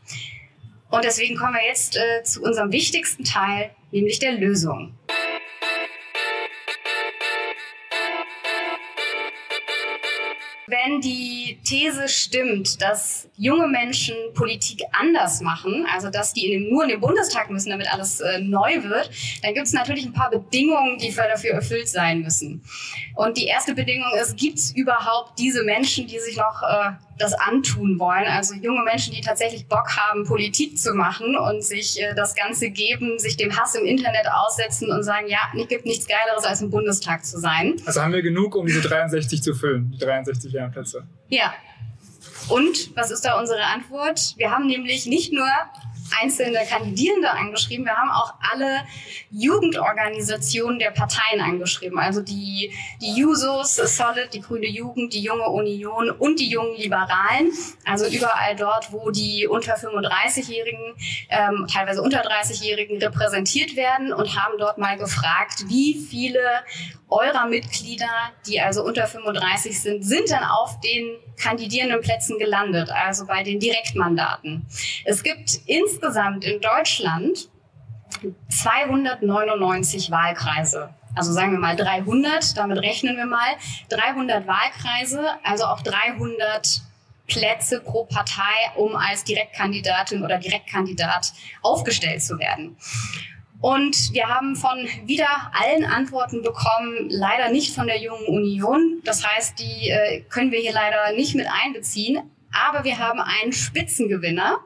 Und 0.91 1.05
deswegen 1.05 1.37
kommen 1.37 1.55
wir 1.55 1.67
jetzt 1.67 1.97
äh, 1.97 2.23
zu 2.23 2.43
unserem 2.43 2.73
wichtigsten 2.73 3.25
Teil, 3.25 3.71
nämlich 3.91 4.19
der 4.19 4.33
Lösung. 4.33 4.96
These 11.67 12.09
stimmt, 12.09 12.81
dass 12.81 13.29
junge 13.37 13.67
Menschen 13.67 14.15
Politik 14.35 14.83
anders 14.93 15.41
machen, 15.41 15.85
also 15.93 16.11
dass 16.11 16.33
die 16.33 16.53
in 16.53 16.63
dem, 16.63 16.71
nur 16.71 16.85
in 16.85 16.91
den 16.91 17.01
Bundestag 17.01 17.51
müssen, 17.51 17.71
damit 17.71 17.93
alles 17.93 18.21
äh, 18.21 18.39
neu 18.39 18.85
wird, 18.85 19.11
dann 19.43 19.53
gibt 19.53 19.67
es 19.67 19.73
natürlich 19.73 20.05
ein 20.07 20.13
paar 20.13 20.31
Bedingungen, 20.31 20.97
die 20.99 21.13
dafür 21.13 21.51
erfüllt 21.51 21.89
sein 21.89 22.21
müssen. 22.21 22.63
Und 23.17 23.37
die 23.37 23.47
erste 23.47 23.75
Bedingung 23.75 24.13
ist, 24.23 24.37
gibt 24.37 24.59
es 24.59 24.77
überhaupt 24.77 25.41
diese 25.41 25.65
Menschen, 25.65 26.07
die 26.07 26.21
sich 26.21 26.37
noch 26.37 26.63
äh, 26.63 26.93
das 27.19 27.35
antun 27.35 27.99
wollen? 27.99 28.27
Also 28.29 28.55
junge 28.55 28.85
Menschen, 28.85 29.13
die 29.13 29.21
tatsächlich 29.21 29.67
Bock 29.67 29.97
haben, 29.97 30.25
Politik 30.25 30.79
zu 30.79 30.95
machen 30.95 31.37
und 31.37 31.65
sich 31.65 32.01
äh, 32.01 32.15
das 32.15 32.37
Ganze 32.37 32.71
geben, 32.71 33.19
sich 33.19 33.37
dem 33.37 33.59
Hass 33.59 33.75
im 33.75 33.87
Internet 33.87 34.29
aussetzen 34.33 34.93
und 34.93 35.03
sagen, 35.03 35.27
ja, 35.27 35.41
es 35.61 35.67
gibt 35.67 35.85
nichts 35.85 36.07
Geileres, 36.07 36.45
als 36.45 36.63
im 36.63 36.71
Bundestag 36.71 37.25
zu 37.25 37.41
sein. 37.41 37.75
Also 37.87 38.03
haben 38.03 38.13
wir 38.13 38.23
genug, 38.23 38.55
um 38.55 38.67
diese 38.67 38.83
63 38.83 39.43
zu 39.43 39.53
füllen, 39.53 39.91
die 39.91 39.99
63 39.99 40.55
Ehrenplätze. 40.55 41.09
Ja. 41.29 41.55
Und 42.49 42.95
was 42.97 43.11
ist 43.11 43.25
da 43.25 43.39
unsere 43.39 43.65
Antwort? 43.65 44.35
Wir 44.37 44.51
haben 44.51 44.67
nämlich 44.67 45.07
nicht 45.07 45.33
nur 45.33 45.49
einzelne 46.21 46.61
Kandidierende 46.69 47.31
angeschrieben, 47.31 47.87
wir 47.87 47.97
haben 47.97 48.11
auch 48.11 48.35
alle 48.53 48.85
Jugendorganisationen 49.31 50.79
der 50.79 50.91
Parteien 50.91 51.41
angeschrieben. 51.41 51.99
Also 51.99 52.23
die, 52.23 52.73
die 53.01 53.15
Jusos, 53.15 53.77
Solid, 53.77 54.33
die 54.33 54.41
Grüne 54.41 54.67
Jugend, 54.67 55.13
die 55.13 55.23
Junge 55.23 55.49
Union 55.49 56.11
und 56.11 56.41
die 56.41 56.49
Jungen 56.49 56.77
Liberalen. 56.77 57.53
Also 57.85 58.07
überall 58.07 58.57
dort, 58.57 58.93
wo 58.93 59.11
die 59.11 59.47
unter 59.47 59.77
35-Jährigen, 59.77 60.95
ähm, 61.31 61.67
teilweise 61.73 62.03
unter 62.03 62.23
30-Jährigen 62.23 62.99
repräsentiert 62.99 63.77
werden 63.77 64.13
und 64.13 64.37
haben 64.37 64.59
dort 64.59 64.79
mal 64.79 64.97
gefragt, 64.97 65.65
wie 65.69 65.95
viele 65.95 66.41
eurer 67.09 67.47
Mitglieder, 67.47 68.11
die 68.47 68.61
also 68.61 68.85
unter 68.85 69.07
35 69.07 69.81
sind, 69.81 70.03
sind 70.05 70.31
dann 70.31 70.43
auf 70.45 70.81
den 70.81 71.19
kandidierenden 71.37 72.01
Plätzen 72.01 72.39
gelandet, 72.39 72.91
also 72.91 73.27
bei 73.27 73.43
den 73.43 73.61
Direktmandaten. 73.61 74.67
Es 75.05 75.23
gibt 75.23 75.61
insgesamt 75.67 75.96
in 76.45 76.61
Deutschland 76.61 77.49
299 78.49 80.11
Wahlkreise. 80.11 80.91
Also 81.15 81.33
sagen 81.33 81.53
wir 81.53 81.59
mal 81.59 81.77
300, 81.77 82.57
damit 82.57 82.79
rechnen 82.79 83.17
wir 83.17 83.27
mal. 83.27 83.57
300 83.89 84.47
Wahlkreise, 84.47 85.21
also 85.43 85.65
auch 85.65 85.81
300 85.81 86.83
Plätze 87.27 87.81
pro 87.81 88.05
Partei, 88.05 88.43
um 88.77 88.95
als 88.95 89.25
Direktkandidatin 89.25 90.23
oder 90.23 90.39
Direktkandidat 90.39 91.33
aufgestellt 91.63 92.23
zu 92.23 92.39
werden. 92.39 92.77
Und 93.61 94.13
wir 94.13 94.29
haben 94.29 94.55
von 94.55 94.87
wieder 95.07 95.51
allen 95.53 95.85
Antworten 95.85 96.43
bekommen, 96.43 97.09
leider 97.09 97.51
nicht 97.51 97.75
von 97.75 97.87
der 97.87 97.99
Jungen 97.99 98.27
Union. 98.27 99.01
Das 99.05 99.27
heißt, 99.27 99.59
die 99.59 99.89
äh, 99.89 100.21
können 100.29 100.53
wir 100.53 100.61
hier 100.61 100.73
leider 100.73 101.13
nicht 101.17 101.35
mit 101.35 101.47
einbeziehen. 101.65 102.31
Aber 102.69 102.85
wir 102.85 102.99
haben 102.99 103.21
einen 103.21 103.53
Spitzengewinner. 103.53 104.61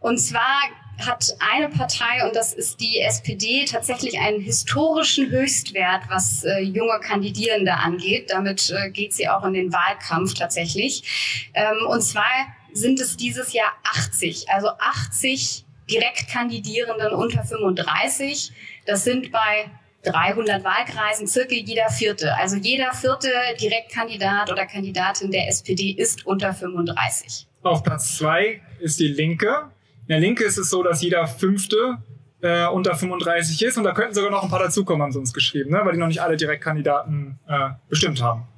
Und 0.00 0.18
zwar 0.18 0.60
hat 1.06 1.34
eine 1.38 1.68
Partei, 1.68 2.26
und 2.26 2.36
das 2.36 2.52
ist 2.52 2.80
die 2.80 3.00
SPD, 3.00 3.64
tatsächlich 3.64 4.18
einen 4.18 4.40
historischen 4.40 5.30
Höchstwert, 5.30 6.02
was 6.08 6.44
äh, 6.44 6.60
junge 6.60 7.00
Kandidierende 7.00 7.74
angeht. 7.74 8.30
Damit 8.30 8.70
äh, 8.70 8.90
geht 8.90 9.14
sie 9.14 9.28
auch 9.28 9.44
in 9.44 9.54
den 9.54 9.72
Wahlkampf 9.72 10.34
tatsächlich. 10.34 11.50
Ähm, 11.54 11.86
und 11.88 12.02
zwar 12.02 12.24
sind 12.72 13.00
es 13.00 13.16
dieses 13.16 13.52
Jahr 13.52 13.72
80, 13.84 14.50
also 14.50 14.68
80 14.68 15.64
Direktkandidierenden 15.90 17.12
unter 17.12 17.42
35. 17.42 18.52
Das 18.86 19.04
sind 19.04 19.32
bei 19.32 19.70
300 20.04 20.64
Wahlkreisen 20.64 21.26
circa 21.26 21.54
jeder 21.54 21.90
vierte. 21.90 22.34
Also 22.36 22.56
jeder 22.56 22.92
vierte 22.92 23.28
Direktkandidat 23.60 24.50
oder 24.50 24.66
Kandidatin 24.66 25.30
der 25.30 25.48
SPD 25.48 25.90
ist 25.90 26.26
unter 26.26 26.54
35. 26.54 27.46
Auf 27.62 27.82
Platz 27.82 28.16
zwei 28.16 28.62
ist 28.80 28.98
die 28.98 29.08
Linke. 29.08 29.70
In 30.02 30.08
der 30.08 30.20
Linke 30.20 30.44
ist 30.44 30.56
es 30.56 30.70
so, 30.70 30.82
dass 30.82 31.02
jeder 31.02 31.26
fünfte 31.26 31.98
äh, 32.40 32.66
unter 32.66 32.94
35 32.94 33.62
ist 33.62 33.76
und 33.76 33.84
da 33.84 33.92
könnten 33.92 34.14
sogar 34.14 34.30
noch 34.30 34.42
ein 34.42 34.48
paar 34.48 34.60
dazukommen, 34.60 35.02
haben 35.02 35.12
sie 35.12 35.18
uns 35.18 35.34
geschrieben, 35.34 35.70
ne? 35.70 35.80
weil 35.84 35.92
die 35.92 35.98
noch 35.98 36.06
nicht 36.06 36.22
alle 36.22 36.36
Direktkandidaten 36.36 37.38
äh, 37.46 37.70
bestimmt 37.88 38.22
haben. 38.22 38.48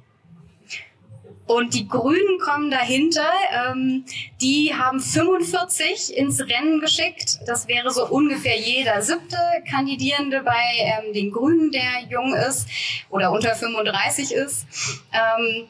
Und 1.45 1.73
die 1.73 1.87
Grünen 1.87 2.39
kommen 2.39 2.71
dahinter. 2.71 3.29
Ähm, 3.51 4.05
die 4.41 4.73
haben 4.73 4.99
45 4.99 6.15
ins 6.15 6.39
Rennen 6.39 6.79
geschickt. 6.79 7.39
Das 7.45 7.67
wäre 7.67 7.91
so 7.91 8.07
ungefähr 8.07 8.57
jeder 8.57 9.01
siebte 9.01 9.37
Kandidierende 9.69 10.41
bei 10.41 10.63
ähm, 10.77 11.13
den 11.13 11.31
Grünen, 11.31 11.71
der 11.71 12.03
jung 12.09 12.33
ist 12.33 12.67
oder 13.09 13.31
unter 13.31 13.55
35 13.55 14.31
ist. 14.31 14.65
Ähm, 15.11 15.65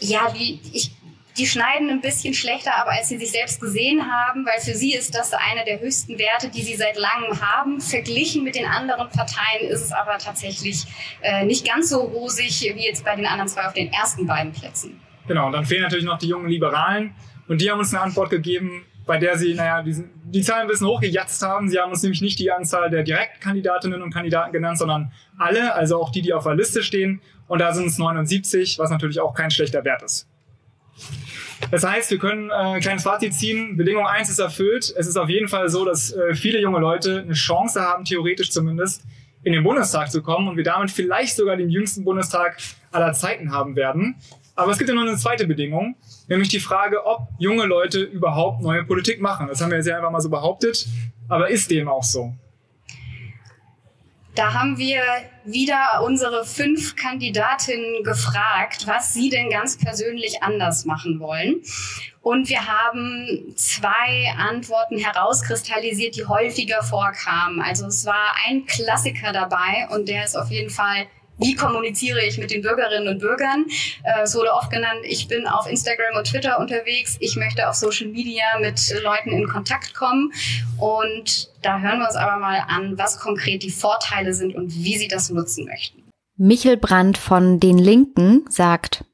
ja, 0.00 0.30
die, 0.30 0.60
ich, 0.72 0.90
die 1.36 1.46
schneiden 1.46 1.90
ein 1.90 2.00
bisschen 2.00 2.32
schlechter 2.32 2.76
ab, 2.76 2.86
als 2.88 3.08
sie 3.08 3.18
sich 3.18 3.32
selbst 3.32 3.60
gesehen 3.60 4.00
haben, 4.08 4.46
weil 4.46 4.60
für 4.60 4.74
sie 4.74 4.94
ist 4.94 5.14
das 5.14 5.32
eine 5.32 5.64
der 5.64 5.80
höchsten 5.80 6.18
Werte, 6.18 6.48
die 6.48 6.62
sie 6.62 6.76
seit 6.76 6.96
langem 6.96 7.40
haben. 7.40 7.80
Verglichen 7.80 8.44
mit 8.44 8.54
den 8.54 8.66
anderen 8.66 9.08
Parteien 9.08 9.68
ist 9.68 9.82
es 9.82 9.92
aber 9.92 10.18
tatsächlich 10.18 10.84
äh, 11.22 11.44
nicht 11.44 11.66
ganz 11.66 11.90
so 11.90 12.00
rosig 12.00 12.72
wie 12.74 12.86
jetzt 12.86 13.04
bei 13.04 13.16
den 13.16 13.26
anderen 13.26 13.48
zwei 13.48 13.66
auf 13.66 13.72
den 13.72 13.92
ersten 13.92 14.26
beiden 14.26 14.52
Plätzen. 14.52 15.00
Genau, 15.26 15.46
und 15.46 15.52
dann 15.52 15.64
fehlen 15.64 15.82
natürlich 15.82 16.04
noch 16.04 16.18
die 16.18 16.28
jungen 16.28 16.48
Liberalen. 16.48 17.14
Und 17.48 17.60
die 17.60 17.70
haben 17.70 17.78
uns 17.78 17.92
eine 17.92 18.02
Antwort 18.02 18.30
gegeben, 18.30 18.84
bei 19.06 19.18
der 19.18 19.36
sie, 19.36 19.54
naja, 19.54 19.82
die, 19.82 20.04
die 20.26 20.42
Zahlen 20.42 20.62
ein 20.62 20.68
bisschen 20.68 20.86
hochgejatzt 20.86 21.42
haben. 21.42 21.68
Sie 21.68 21.78
haben 21.78 21.90
uns 21.90 22.02
nämlich 22.02 22.20
nicht 22.20 22.38
die 22.38 22.50
Anzahl 22.50 22.88
der 22.90 23.02
Direktkandidatinnen 23.02 24.02
und 24.02 24.12
Kandidaten 24.12 24.52
genannt, 24.52 24.78
sondern 24.78 25.12
alle, 25.38 25.74
also 25.74 26.00
auch 26.00 26.10
die, 26.10 26.22
die 26.22 26.32
auf 26.32 26.44
der 26.44 26.54
Liste 26.54 26.82
stehen. 26.82 27.20
Und 27.48 27.58
da 27.58 27.72
sind 27.72 27.86
es 27.86 27.98
79, 27.98 28.78
was 28.78 28.90
natürlich 28.90 29.20
auch 29.20 29.34
kein 29.34 29.50
schlechter 29.50 29.84
Wert 29.84 30.02
ist. 30.02 30.28
Das 31.70 31.84
heißt, 31.84 32.10
wir 32.10 32.18
können 32.18 32.50
äh, 32.50 32.54
ein 32.54 32.80
kleines 32.80 33.02
Fazit 33.02 33.34
ziehen. 33.34 33.76
Bedingung 33.76 34.06
1 34.06 34.28
ist 34.28 34.38
erfüllt. 34.38 34.94
Es 34.96 35.06
ist 35.06 35.16
auf 35.16 35.28
jeden 35.28 35.48
Fall 35.48 35.68
so, 35.68 35.84
dass 35.84 36.12
äh, 36.12 36.34
viele 36.34 36.60
junge 36.60 36.78
Leute 36.78 37.20
eine 37.20 37.34
Chance 37.34 37.80
haben, 37.80 38.04
theoretisch 38.04 38.50
zumindest, 38.50 39.02
in 39.42 39.52
den 39.52 39.62
Bundestag 39.62 40.10
zu 40.10 40.22
kommen 40.22 40.48
und 40.48 40.56
wir 40.56 40.64
damit 40.64 40.90
vielleicht 40.90 41.36
sogar 41.36 41.56
den 41.56 41.70
jüngsten 41.70 42.04
Bundestag 42.04 42.56
aller 42.92 43.12
Zeiten 43.12 43.52
haben 43.52 43.76
werden. 43.76 44.16
Aber 44.56 44.72
es 44.72 44.78
gibt 44.78 44.88
ja 44.88 44.94
noch 44.94 45.02
eine 45.02 45.16
zweite 45.16 45.46
Bedingung, 45.46 45.96
nämlich 46.28 46.48
die 46.48 46.60
Frage, 46.60 47.04
ob 47.04 47.28
junge 47.38 47.64
Leute 47.66 48.00
überhaupt 48.00 48.62
neue 48.62 48.84
Politik 48.84 49.20
machen. 49.20 49.48
Das 49.48 49.60
haben 49.60 49.70
wir 49.70 49.78
jetzt 49.78 49.86
ja 49.86 49.96
einfach 49.96 50.12
mal 50.12 50.20
so 50.20 50.30
behauptet, 50.30 50.86
aber 51.28 51.50
ist 51.50 51.70
dem 51.70 51.88
auch 51.88 52.04
so? 52.04 52.32
Da 54.34 54.52
haben 54.52 54.78
wir 54.78 55.00
wieder 55.44 56.02
unsere 56.02 56.44
fünf 56.44 56.96
Kandidatinnen 56.96 58.02
gefragt, 58.02 58.84
was 58.86 59.14
sie 59.14 59.28
denn 59.30 59.48
ganz 59.48 59.78
persönlich 59.78 60.42
anders 60.42 60.84
machen 60.84 61.20
wollen. 61.20 61.62
Und 62.20 62.48
wir 62.48 62.66
haben 62.66 63.54
zwei 63.54 64.34
Antworten 64.36 64.98
herauskristallisiert, 64.98 66.16
die 66.16 66.26
häufiger 66.26 66.82
vorkamen. 66.82 67.60
Also 67.60 67.86
es 67.86 68.06
war 68.06 68.34
ein 68.46 68.66
Klassiker 68.66 69.32
dabei 69.32 69.86
und 69.90 70.08
der 70.08 70.24
ist 70.24 70.36
auf 70.36 70.50
jeden 70.50 70.70
Fall 70.70 71.06
wie 71.38 71.54
kommuniziere 71.54 72.24
ich 72.24 72.38
mit 72.38 72.50
den 72.50 72.62
Bürgerinnen 72.62 73.08
und 73.08 73.18
Bürgern? 73.18 73.66
Äh, 74.02 74.22
es 74.22 74.34
wurde 74.34 74.52
oft 74.52 74.70
genannt, 74.70 75.00
ich 75.02 75.28
bin 75.28 75.46
auf 75.46 75.68
Instagram 75.68 76.16
und 76.16 76.26
Twitter 76.26 76.58
unterwegs, 76.58 77.16
ich 77.20 77.36
möchte 77.36 77.68
auf 77.68 77.74
Social 77.74 78.08
Media 78.08 78.44
mit 78.60 78.94
Leuten 79.02 79.30
in 79.30 79.48
Kontakt 79.48 79.94
kommen. 79.94 80.32
Und 80.78 81.50
da 81.62 81.80
hören 81.80 81.98
wir 81.98 82.06
uns 82.06 82.16
aber 82.16 82.38
mal 82.38 82.62
an, 82.68 82.96
was 82.98 83.18
konkret 83.18 83.62
die 83.62 83.70
Vorteile 83.70 84.34
sind 84.34 84.54
und 84.54 84.74
wie 84.74 84.96
sie 84.96 85.08
das 85.08 85.30
nutzen 85.30 85.66
möchten. 85.66 86.02
Michel 86.36 86.76
Brandt 86.76 87.16
von 87.16 87.60
den 87.60 87.78
Linken 87.78 88.44
sagt, 88.48 89.04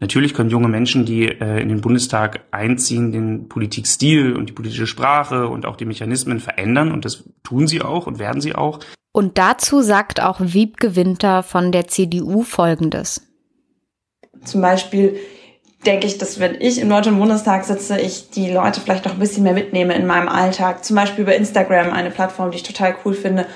Natürlich 0.00 0.32
können 0.32 0.50
junge 0.50 0.68
Menschen, 0.68 1.04
die 1.04 1.26
äh, 1.26 1.60
in 1.60 1.68
den 1.68 1.80
Bundestag 1.80 2.40
einziehen, 2.52 3.10
den 3.10 3.48
Politikstil 3.48 4.36
und 4.36 4.48
die 4.48 4.52
politische 4.52 4.86
Sprache 4.86 5.48
und 5.48 5.66
auch 5.66 5.76
die 5.76 5.86
Mechanismen 5.86 6.38
verändern 6.38 6.92
und 6.92 7.04
das 7.04 7.24
tun 7.42 7.66
sie 7.66 7.82
auch 7.82 8.06
und 8.06 8.20
werden 8.20 8.40
sie 8.40 8.54
auch. 8.54 8.78
Und 9.10 9.38
dazu 9.38 9.82
sagt 9.82 10.22
auch 10.22 10.36
Wiebke 10.40 10.94
Winter 10.94 11.42
von 11.42 11.72
der 11.72 11.88
CDU 11.88 12.42
Folgendes. 12.42 13.22
Zum 14.44 14.60
Beispiel 14.60 15.16
denke 15.84 16.06
ich, 16.06 16.18
dass 16.18 16.38
wenn 16.38 16.60
ich 16.60 16.80
im 16.80 16.88
Deutschen 16.88 17.18
Bundestag 17.18 17.64
sitze, 17.64 18.00
ich 18.00 18.30
die 18.30 18.50
Leute 18.50 18.80
vielleicht 18.80 19.04
noch 19.04 19.14
ein 19.14 19.18
bisschen 19.18 19.42
mehr 19.42 19.52
mitnehme 19.52 19.94
in 19.94 20.06
meinem 20.06 20.28
Alltag. 20.28 20.84
Zum 20.84 20.94
Beispiel 20.94 21.22
über 21.22 21.34
Instagram, 21.34 21.92
eine 21.92 22.10
Plattform, 22.10 22.52
die 22.52 22.58
ich 22.58 22.62
total 22.62 22.94
cool 23.04 23.14
finde, 23.14 23.46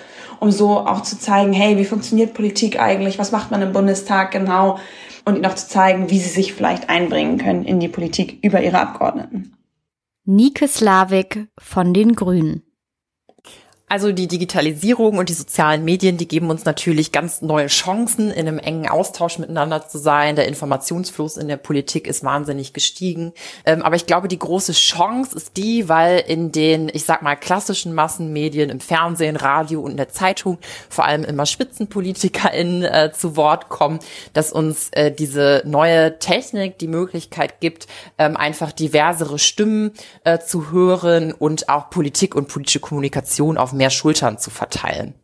um 0.40 0.50
so 0.50 0.78
auch 0.78 1.02
zu 1.02 1.16
zeigen, 1.18 1.52
hey, 1.52 1.76
wie 1.78 1.84
funktioniert 1.84 2.34
Politik 2.34 2.80
eigentlich? 2.80 3.20
Was 3.20 3.30
macht 3.30 3.52
man 3.52 3.62
im 3.62 3.72
Bundestag 3.72 4.32
genau? 4.32 4.78
Und 5.24 5.36
ihnen 5.36 5.46
auch 5.46 5.54
zu 5.54 5.68
zeigen, 5.68 6.10
wie 6.10 6.18
sie 6.18 6.28
sich 6.28 6.52
vielleicht 6.52 6.88
einbringen 6.88 7.38
können 7.38 7.64
in 7.64 7.80
die 7.80 7.88
Politik 7.88 8.38
über 8.42 8.62
ihre 8.62 8.80
Abgeordneten. 8.80 9.56
Nike 10.24 10.68
Slavik 10.68 11.48
von 11.58 11.94
den 11.94 12.14
Grünen. 12.14 12.62
Also 13.92 14.10
die 14.10 14.26
Digitalisierung 14.26 15.18
und 15.18 15.28
die 15.28 15.34
sozialen 15.34 15.84
Medien, 15.84 16.16
die 16.16 16.26
geben 16.26 16.48
uns 16.48 16.64
natürlich 16.64 17.12
ganz 17.12 17.42
neue 17.42 17.66
Chancen, 17.66 18.30
in 18.30 18.48
einem 18.48 18.58
engen 18.58 18.88
Austausch 18.88 19.38
miteinander 19.38 19.86
zu 19.86 19.98
sein. 19.98 20.34
Der 20.34 20.48
Informationsfluss 20.48 21.36
in 21.36 21.46
der 21.46 21.58
Politik 21.58 22.06
ist 22.06 22.24
wahnsinnig 22.24 22.72
gestiegen. 22.72 23.34
Ähm, 23.66 23.82
aber 23.82 23.94
ich 23.96 24.06
glaube, 24.06 24.28
die 24.28 24.38
große 24.38 24.72
Chance 24.72 25.36
ist 25.36 25.58
die, 25.58 25.90
weil 25.90 26.24
in 26.26 26.52
den, 26.52 26.90
ich 26.90 27.04
sag 27.04 27.20
mal, 27.20 27.36
klassischen 27.36 27.92
Massenmedien, 27.92 28.70
im 28.70 28.80
Fernsehen, 28.80 29.36
Radio 29.36 29.82
und 29.82 29.90
in 29.90 29.96
der 29.98 30.08
Zeitung 30.08 30.56
vor 30.88 31.04
allem 31.04 31.24
immer 31.24 31.44
SpitzenpolitikerInnen 31.44 32.84
äh, 32.84 33.12
zu 33.12 33.36
Wort 33.36 33.68
kommen, 33.68 33.98
dass 34.32 34.52
uns 34.52 34.88
äh, 34.92 35.12
diese 35.12 35.64
neue 35.66 36.18
Technik 36.18 36.78
die 36.78 36.88
Möglichkeit 36.88 37.60
gibt, 37.60 37.88
ähm, 38.16 38.38
einfach 38.38 38.72
diversere 38.72 39.38
Stimmen 39.38 39.90
äh, 40.24 40.38
zu 40.38 40.70
hören 40.70 41.34
und 41.34 41.68
auch 41.68 41.90
Politik 41.90 42.34
und 42.34 42.48
politische 42.48 42.80
Kommunikation 42.80 43.58
auf 43.58 43.74
mehr 43.81 43.81
Schultern 43.90 44.38
zu 44.38 44.50
verteilen. 44.50 45.14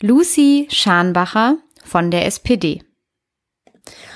Lucy 0.00 0.68
Scharnbacher 0.70 1.58
von 1.84 2.10
der 2.10 2.26
SPD. 2.26 2.82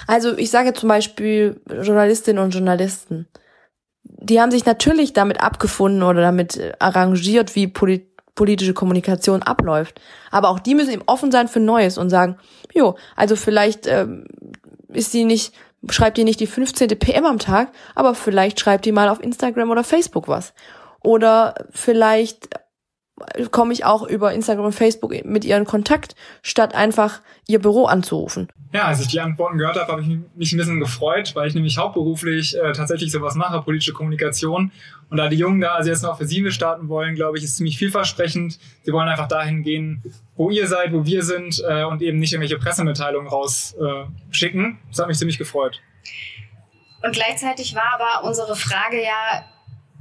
Also 0.07 0.37
ich 0.37 0.51
sage 0.51 0.73
zum 0.73 0.89
Beispiel 0.89 1.61
Journalistinnen 1.69 2.43
und 2.43 2.53
Journalisten. 2.53 3.29
Die 4.03 4.41
haben 4.41 4.51
sich 4.51 4.65
natürlich 4.65 5.13
damit 5.13 5.41
abgefunden 5.41 6.03
oder 6.03 6.21
damit 6.21 6.75
arrangiert, 6.79 7.55
wie 7.55 7.67
polit 7.67 8.15
politische 8.35 8.75
Kommunikation 8.75 9.43
abläuft. 9.43 10.01
Aber 10.33 10.49
auch 10.49 10.59
die 10.59 10.75
müssen 10.75 10.91
eben 10.91 11.05
offen 11.07 11.31
sein 11.31 11.47
für 11.47 11.61
Neues 11.61 11.99
und 11.99 12.11
sagen, 12.11 12.37
jo, 12.75 12.97
also 13.15 13.37
vielleicht 13.37 13.87
ähm, 13.87 14.27
ist 14.89 15.15
die 15.15 15.25
nicht, 15.25 15.55
schreibt 15.89 16.17
die 16.17 16.25
nicht 16.25 16.41
die 16.41 16.49
15. 16.49 16.89
PM 16.99 17.27
am 17.27 17.39
Tag, 17.39 17.71
aber 17.95 18.15
vielleicht 18.15 18.59
schreibt 18.59 18.87
die 18.87 18.93
mal 18.93 19.09
auf 19.09 19.23
Instagram 19.23 19.71
oder 19.71 19.85
Facebook 19.85 20.27
was. 20.27 20.53
Oder 21.01 21.55
vielleicht 21.71 22.49
komme 23.51 23.73
ich 23.73 23.85
auch 23.85 24.03
über 24.03 24.33
Instagram 24.33 24.67
und 24.67 24.73
Facebook 24.73 25.25
mit 25.25 25.45
ihr 25.45 25.57
in 25.57 25.65
Kontakt, 25.65 26.17
statt 26.43 26.75
einfach 26.75 27.21
ihr 27.47 27.61
Büro 27.61 27.87
anzurufen. 27.87 28.49
Ja, 28.73 28.87
als 28.87 29.01
ich 29.01 29.07
die 29.07 29.21
Antworten 29.21 29.57
gehört 29.57 29.77
habe, 29.77 29.93
habe 29.93 30.03
ich 30.03 30.09
mich 30.09 30.53
ein 30.53 30.57
bisschen 30.57 30.81
gefreut, 30.81 31.37
weil 31.37 31.47
ich 31.47 31.55
nämlich 31.55 31.79
hauptberuflich 31.79 32.57
äh, 32.59 32.73
tatsächlich 32.73 33.13
sowas 33.13 33.37
mache, 33.37 33.63
politische 33.63 33.93
Kommunikation. 33.93 34.73
Und 35.11 35.17
da 35.17 35.29
die 35.29 35.37
Jungen 35.37 35.61
da 35.61 35.75
also 35.75 35.91
jetzt 35.91 36.03
eine 36.03 36.13
Offensive 36.13 36.51
starten 36.51 36.89
wollen, 36.89 37.15
glaube 37.15 37.39
ich, 37.39 37.45
ist 37.45 37.57
ziemlich 37.57 37.79
vielversprechend. 37.79 38.59
Sie 38.83 38.93
wollen 38.93 39.09
einfach 39.09 39.29
dahin 39.29 39.63
gehen, 39.63 40.03
wo 40.35 40.51
ihr 40.51 40.67
seid, 40.67 40.93
wo 40.93 41.05
wir 41.05 41.23
sind 41.23 41.63
äh, 41.69 41.85
und 41.85 42.03
eben 42.03 42.19
nicht 42.19 42.33
irgendwelche 42.33 42.59
Pressemitteilungen 42.59 43.29
rausschicken. 43.29 44.65
Äh, 44.65 44.89
das 44.91 44.99
hat 44.99 45.07
mich 45.07 45.19
ziemlich 45.19 45.39
gefreut. 45.39 45.81
Und 47.05 47.13
gleichzeitig 47.13 47.77
war 47.77 48.01
aber 48.01 48.27
unsere 48.27 48.57
Frage 48.57 49.01
ja, 49.01 49.45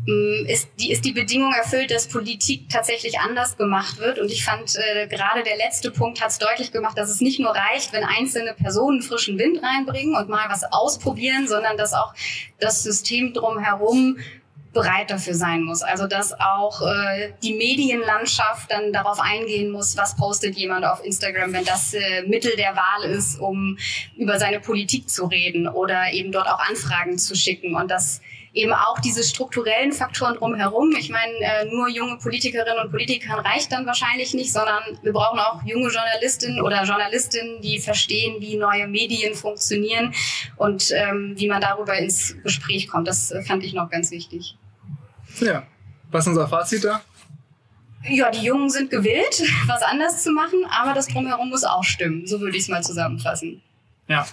ist 0.05 0.69
die, 0.79 0.91
ist 0.91 1.05
die 1.05 1.13
Bedingung 1.13 1.53
erfüllt, 1.53 1.89
dass 1.89 2.09
Politik 2.09 2.67
tatsächlich 2.69 3.19
anders 3.19 3.55
gemacht 3.55 3.99
wird. 3.99 4.19
Und 4.19 4.31
ich 4.31 4.43
fand, 4.43 4.75
äh, 4.75 5.07
gerade 5.07 5.43
der 5.43 5.55
letzte 5.55 5.91
Punkt 5.91 6.21
hat 6.21 6.29
es 6.29 6.39
deutlich 6.39 6.73
gemacht, 6.73 6.97
dass 6.97 7.09
es 7.09 7.21
nicht 7.21 7.39
nur 7.39 7.51
reicht, 7.51 7.93
wenn 7.93 8.03
einzelne 8.03 8.53
Personen 8.53 9.01
frischen 9.01 9.39
Wind 9.39 9.63
reinbringen 9.63 10.15
und 10.15 10.27
mal 10.27 10.49
was 10.49 10.63
ausprobieren, 10.65 11.47
sondern 11.47 11.77
dass 11.77 11.93
auch 11.93 12.13
das 12.59 12.83
System 12.83 13.33
drumherum 13.33 14.17
bereit 14.73 15.09
dafür 15.11 15.35
sein 15.35 15.63
muss. 15.63 15.83
Also 15.83 16.07
dass 16.07 16.33
auch 16.33 16.81
äh, 16.81 17.31
die 17.41 17.53
Medienlandschaft 17.53 18.71
dann 18.71 18.91
darauf 18.91 19.19
eingehen 19.21 19.71
muss, 19.71 19.95
was 19.95 20.17
postet 20.17 20.55
jemand 20.55 20.83
auf 20.83 21.03
Instagram, 21.05 21.53
wenn 21.53 21.63
das 21.63 21.93
äh, 21.93 22.23
Mittel 22.23 22.55
der 22.57 22.75
Wahl 22.75 23.09
ist, 23.09 23.39
um 23.39 23.77
über 24.17 24.37
seine 24.39 24.59
Politik 24.59 25.09
zu 25.09 25.27
reden 25.27 25.67
oder 25.67 26.11
eben 26.11 26.31
dort 26.31 26.47
auch 26.47 26.59
Anfragen 26.59 27.17
zu 27.17 27.35
schicken. 27.35 27.75
Und 27.75 27.89
das 27.89 28.19
eben 28.53 28.71
auch 28.71 28.99
diese 28.99 29.23
strukturellen 29.23 29.91
Faktoren 29.91 30.35
drumherum. 30.35 30.91
Ich 30.97 31.09
meine, 31.09 31.33
äh, 31.39 31.65
nur 31.65 31.89
junge 31.89 32.17
Politikerinnen 32.17 32.85
und 32.85 32.91
Politikern 32.91 33.39
reicht 33.39 33.71
dann 33.71 33.85
wahrscheinlich 33.85 34.33
nicht, 34.33 34.53
sondern 34.53 34.83
wir 35.01 35.11
brauchen 35.11 35.39
auch 35.39 35.63
junge 35.63 35.89
Journalistinnen 35.89 36.61
oder 36.61 36.83
Journalistinnen, 36.83 37.61
die 37.61 37.79
verstehen, 37.79 38.41
wie 38.41 38.55
neue 38.57 38.87
Medien 38.87 39.33
funktionieren 39.33 40.13
und 40.57 40.91
ähm, 40.91 41.33
wie 41.35 41.47
man 41.47 41.61
darüber 41.61 41.97
ins 41.97 42.35
Gespräch 42.43 42.87
kommt. 42.87 43.07
Das 43.07 43.31
äh, 43.31 43.41
fand 43.41 43.63
ich 43.63 43.73
noch 43.73 43.89
ganz 43.89 44.11
wichtig. 44.11 44.55
Ja, 45.39 45.63
was 46.11 46.25
ist 46.25 46.29
unser 46.29 46.47
Fazit 46.47 46.83
da? 46.83 47.01
Ja, 48.07 48.29
die 48.29 48.45
Jungen 48.45 48.69
sind 48.69 48.91
gewillt, 48.91 49.41
was 49.67 49.81
anders 49.81 50.21
zu 50.21 50.31
machen, 50.31 50.59
aber 50.69 50.93
das 50.93 51.07
Drumherum 51.07 51.49
muss 51.49 51.63
auch 51.63 51.83
stimmen. 51.83 52.27
So 52.27 52.39
würde 52.39 52.55
ich 52.55 52.63
es 52.63 52.69
mal 52.69 52.83
zusammenfassen. 52.83 53.63
Ja, 54.07 54.27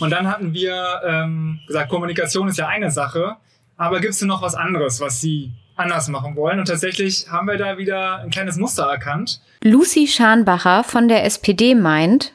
und 0.00 0.10
dann 0.10 0.26
hatten 0.26 0.54
wir 0.54 1.02
ähm, 1.06 1.60
gesagt, 1.66 1.90
Kommunikation 1.90 2.48
ist 2.48 2.56
ja 2.56 2.66
eine 2.66 2.90
Sache. 2.90 3.36
Aber 3.80 4.00
gibt 4.00 4.12
es 4.12 4.18
denn 4.18 4.28
noch 4.28 4.42
was 4.42 4.54
anderes, 4.54 5.00
was 5.00 5.22
Sie 5.22 5.52
anders 5.74 6.08
machen 6.08 6.36
wollen? 6.36 6.58
Und 6.58 6.68
tatsächlich 6.68 7.30
haben 7.30 7.46
wir 7.46 7.56
da 7.56 7.78
wieder 7.78 8.18
ein 8.18 8.28
kleines 8.28 8.58
Muster 8.58 8.82
erkannt. 8.82 9.40
Lucy 9.64 10.06
Scharnbacher 10.06 10.84
von 10.84 11.08
der 11.08 11.24
SPD 11.24 11.74
meint, 11.74 12.34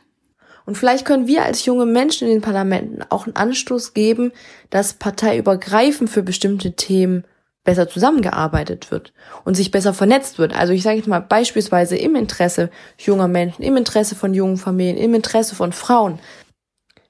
und 0.65 0.75
vielleicht 0.75 1.05
können 1.05 1.27
wir 1.27 1.43
als 1.43 1.63
junge 1.65 1.85
Menschen 1.85 2.27
in 2.27 2.33
den 2.33 2.41
Parlamenten 2.41 3.03
auch 3.09 3.27
einen 3.27 3.35
Anstoß 3.35 3.93
geben, 3.93 4.31
dass 4.71 4.95
parteiübergreifend 4.95 6.09
für 6.09 6.23
bestimmte 6.23 6.73
Themen 6.73 7.25
besser 7.63 7.87
zusammengearbeitet 7.87 8.89
wird 8.89 9.13
und 9.43 9.53
sich 9.53 9.69
besser 9.69 9.93
vernetzt 9.93 10.39
wird. 10.39 10.55
Also 10.55 10.73
ich 10.73 10.81
sage 10.81 10.97
jetzt 10.97 11.07
mal 11.07 11.21
beispielsweise 11.21 11.95
im 11.95 12.15
Interesse 12.15 12.71
junger 12.97 13.27
Menschen, 13.27 13.61
im 13.61 13.77
Interesse 13.77 14.15
von 14.15 14.33
jungen 14.33 14.57
Familien, 14.57 14.97
im 14.97 15.13
Interesse 15.13 15.53
von 15.53 15.73
Frauen. 15.73 16.17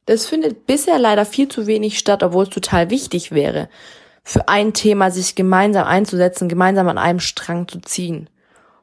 Das 0.07 0.25
findet 0.25 0.67
bisher 0.67 0.99
leider 0.99 1.25
viel 1.25 1.47
zu 1.47 1.67
wenig 1.67 1.97
statt, 1.97 2.21
obwohl 2.21 2.43
es 2.43 2.49
total 2.49 2.89
wichtig 2.89 3.31
wäre 3.31 3.69
für 4.25 4.50
ein 4.50 4.74
Thema 4.74 5.12
sich 5.12 5.36
gemeinsam 5.36 5.86
einzusetzen, 5.86 6.50
gemeinsam 6.50 6.88
an 6.89 6.98
einem 6.98 7.20
Strang 7.20 7.67
zu 7.67 7.79
ziehen. 7.79 8.27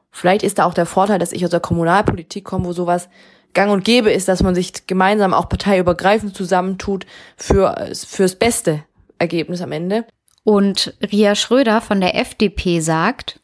Vielleicht 0.09 0.41
ist 0.41 0.57
da 0.57 0.65
auch 0.65 0.73
der 0.73 0.85
Vorteil, 0.85 1.19
dass 1.19 1.33
ich 1.33 1.43
aus 1.43 1.51
der 1.51 1.59
Kommunalpolitik 1.59 2.45
komme, 2.45 2.65
wo 2.65 2.73
sowas 2.73 3.09
gang 3.53 3.71
und 3.71 3.83
gäbe 3.83 4.11
ist, 4.11 4.29
dass 4.29 4.41
man 4.41 4.55
sich 4.55 4.87
gemeinsam 4.87 5.33
auch 5.33 5.49
parteiübergreifend 5.49 6.33
zusammentut 6.35 7.05
für, 7.35 7.89
fürs 7.93 8.35
beste 8.35 8.83
Ergebnis 9.19 9.61
am 9.61 9.73
Ende. 9.73 10.05
Und 10.43 10.95
Ria 11.11 11.35
Schröder 11.35 11.81
von 11.81 11.99
der 11.99 12.19
FDP 12.19 12.79
sagt, 12.79 13.39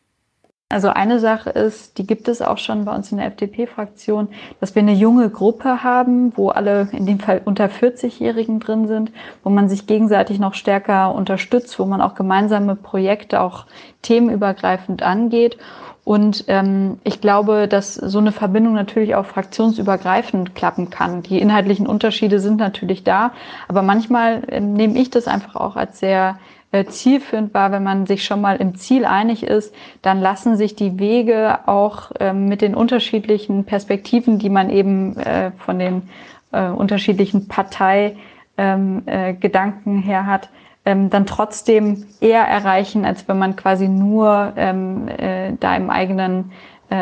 also 0.71 0.89
eine 0.89 1.19
Sache 1.19 1.49
ist, 1.49 1.97
die 1.97 2.05
gibt 2.05 2.27
es 2.27 2.43
auch 2.43 2.59
schon 2.59 2.85
bei 2.85 2.93
uns 2.93 3.11
in 3.11 3.17
der 3.17 3.25
FDP-Fraktion, 3.25 4.27
dass 4.59 4.75
wir 4.75 4.83
eine 4.83 4.93
junge 4.93 5.31
Gruppe 5.31 5.83
haben, 5.83 6.31
wo 6.37 6.49
alle 6.49 6.89
in 6.91 7.07
dem 7.07 7.19
Fall 7.19 7.41
unter 7.43 7.65
40-Jährigen 7.65 8.59
drin 8.59 8.87
sind, 8.87 9.11
wo 9.43 9.49
man 9.49 9.67
sich 9.67 9.87
gegenseitig 9.87 10.39
noch 10.39 10.53
stärker 10.53 11.15
unterstützt, 11.15 11.79
wo 11.79 11.85
man 11.85 12.01
auch 12.01 12.13
gemeinsame 12.13 12.75
Projekte 12.75 13.41
auch 13.41 13.65
themenübergreifend 14.03 15.01
angeht. 15.01 15.57
Und 16.05 16.45
ähm, 16.47 16.99
ich 17.03 17.19
glaube, 17.19 17.67
dass 17.67 17.95
so 17.95 18.19
eine 18.19 18.31
Verbindung 18.31 18.73
natürlich 18.73 19.15
auch 19.15 19.25
fraktionsübergreifend 19.25 20.53
klappen 20.53 20.91
kann. 20.91 21.23
Die 21.23 21.39
inhaltlichen 21.39 21.87
Unterschiede 21.87 22.39
sind 22.39 22.57
natürlich 22.57 23.03
da, 23.03 23.31
aber 23.67 23.81
manchmal 23.81 24.43
äh, 24.47 24.59
nehme 24.59 24.99
ich 24.99 25.09
das 25.09 25.27
einfach 25.27 25.55
auch 25.55 25.75
als 25.75 25.99
sehr 25.99 26.37
äh, 26.71 26.85
zielführend 26.85 27.53
war, 27.53 27.71
wenn 27.71 27.83
man 27.83 28.05
sich 28.05 28.23
schon 28.23 28.41
mal 28.41 28.57
im 28.57 28.75
Ziel 28.75 29.05
einig 29.05 29.43
ist, 29.43 29.73
dann 30.01 30.21
lassen 30.21 30.55
sich 30.55 30.75
die 30.75 30.99
Wege 30.99 31.59
auch 31.67 32.11
äh, 32.19 32.33
mit 32.33 32.61
den 32.61 32.75
unterschiedlichen 32.75 33.65
Perspektiven, 33.65 34.39
die 34.39 34.49
man 34.49 34.69
eben 34.69 35.17
äh, 35.17 35.51
von 35.57 35.79
den 35.79 36.03
äh, 36.51 36.67
unterschiedlichen 36.67 37.47
Parteigedanken 37.47 38.17
ähm, 38.57 39.99
äh, 39.99 40.01
her 40.01 40.25
hat, 40.25 40.49
ähm, 40.85 41.09
dann 41.09 41.25
trotzdem 41.25 42.05
eher 42.21 42.43
erreichen, 42.43 43.05
als 43.05 43.27
wenn 43.27 43.39
man 43.39 43.55
quasi 43.55 43.87
nur 43.87 44.53
ähm, 44.55 45.07
äh, 45.07 45.53
da 45.59 45.75
im 45.75 45.89
eigenen 45.89 46.51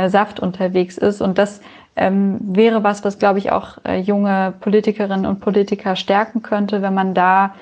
Saft 0.07 0.41
unterwegs 0.41 0.97
ist. 0.97 1.21
Und 1.21 1.37
das 1.37 1.61
ähm, 1.97 2.39
wäre 2.41 2.83
was, 2.83 3.03
was, 3.03 3.19
glaube 3.19 3.39
ich, 3.39 3.51
auch 3.51 3.79
äh, 3.83 3.99
junge 3.99 4.53
Politikerinnen 4.59 5.25
und 5.25 5.39
Politiker 5.39 5.95
stärken 5.95 6.43
könnte, 6.43 6.81
wenn 6.81 6.93
man 6.93 7.13
da 7.13 7.55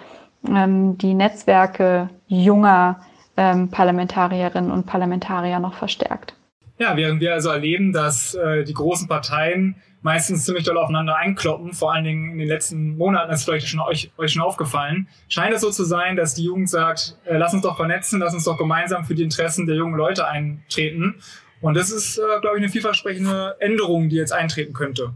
ähm, 0.49 0.97
die 0.97 1.13
Netzwerke 1.13 2.09
junger 2.27 3.01
ähm, 3.37 3.69
Parlamentarierinnen 3.69 4.71
und 4.71 4.85
Parlamentarier 4.85 5.59
noch 5.59 5.75
verstärkt. 5.75 6.35
Ja, 6.77 6.97
während 6.97 7.21
wir 7.21 7.33
also 7.33 7.49
erleben, 7.49 7.93
dass 7.93 8.35
äh, 8.35 8.63
die 8.63 8.73
großen 8.73 9.07
Parteien 9.07 9.75
meistens 10.01 10.45
ziemlich 10.45 10.65
doll 10.65 10.77
aufeinander 10.77 11.15
einkloppen, 11.15 11.73
vor 11.73 11.93
allen 11.93 12.03
Dingen 12.03 12.31
in 12.33 12.37
den 12.37 12.47
letzten 12.47 12.95
Monaten, 12.95 13.31
das 13.31 13.39
ist 13.39 13.45
vielleicht 13.45 13.67
schon 13.67 13.79
euch, 13.79 14.11
euch 14.17 14.33
schon 14.33 14.43
aufgefallen, 14.43 15.07
scheint 15.29 15.53
es 15.53 15.61
so 15.61 15.71
zu 15.71 15.83
sein, 15.83 16.15
dass 16.15 16.35
die 16.35 16.43
Jugend 16.43 16.69
sagt, 16.69 17.17
äh, 17.25 17.37
lass 17.37 17.53
uns 17.53 17.63
doch 17.63 17.75
vernetzen, 17.75 18.19
lass 18.19 18.33
uns 18.33 18.43
doch 18.43 18.57
gemeinsam 18.57 19.05
für 19.05 19.15
die 19.15 19.23
Interessen 19.23 19.65
der 19.65 19.75
jungen 19.75 19.95
Leute 19.95 20.27
eintreten. 20.27 21.15
Und 21.59 21.75
das 21.75 21.89
ist, 21.89 22.19
äh, 22.19 22.39
glaube 22.41 22.57
ich, 22.57 22.63
eine 22.63 22.71
vielversprechende 22.71 23.55
Änderung, 23.59 24.09
die 24.09 24.17
jetzt 24.17 24.31
eintreten 24.31 24.73
könnte. 24.73 25.13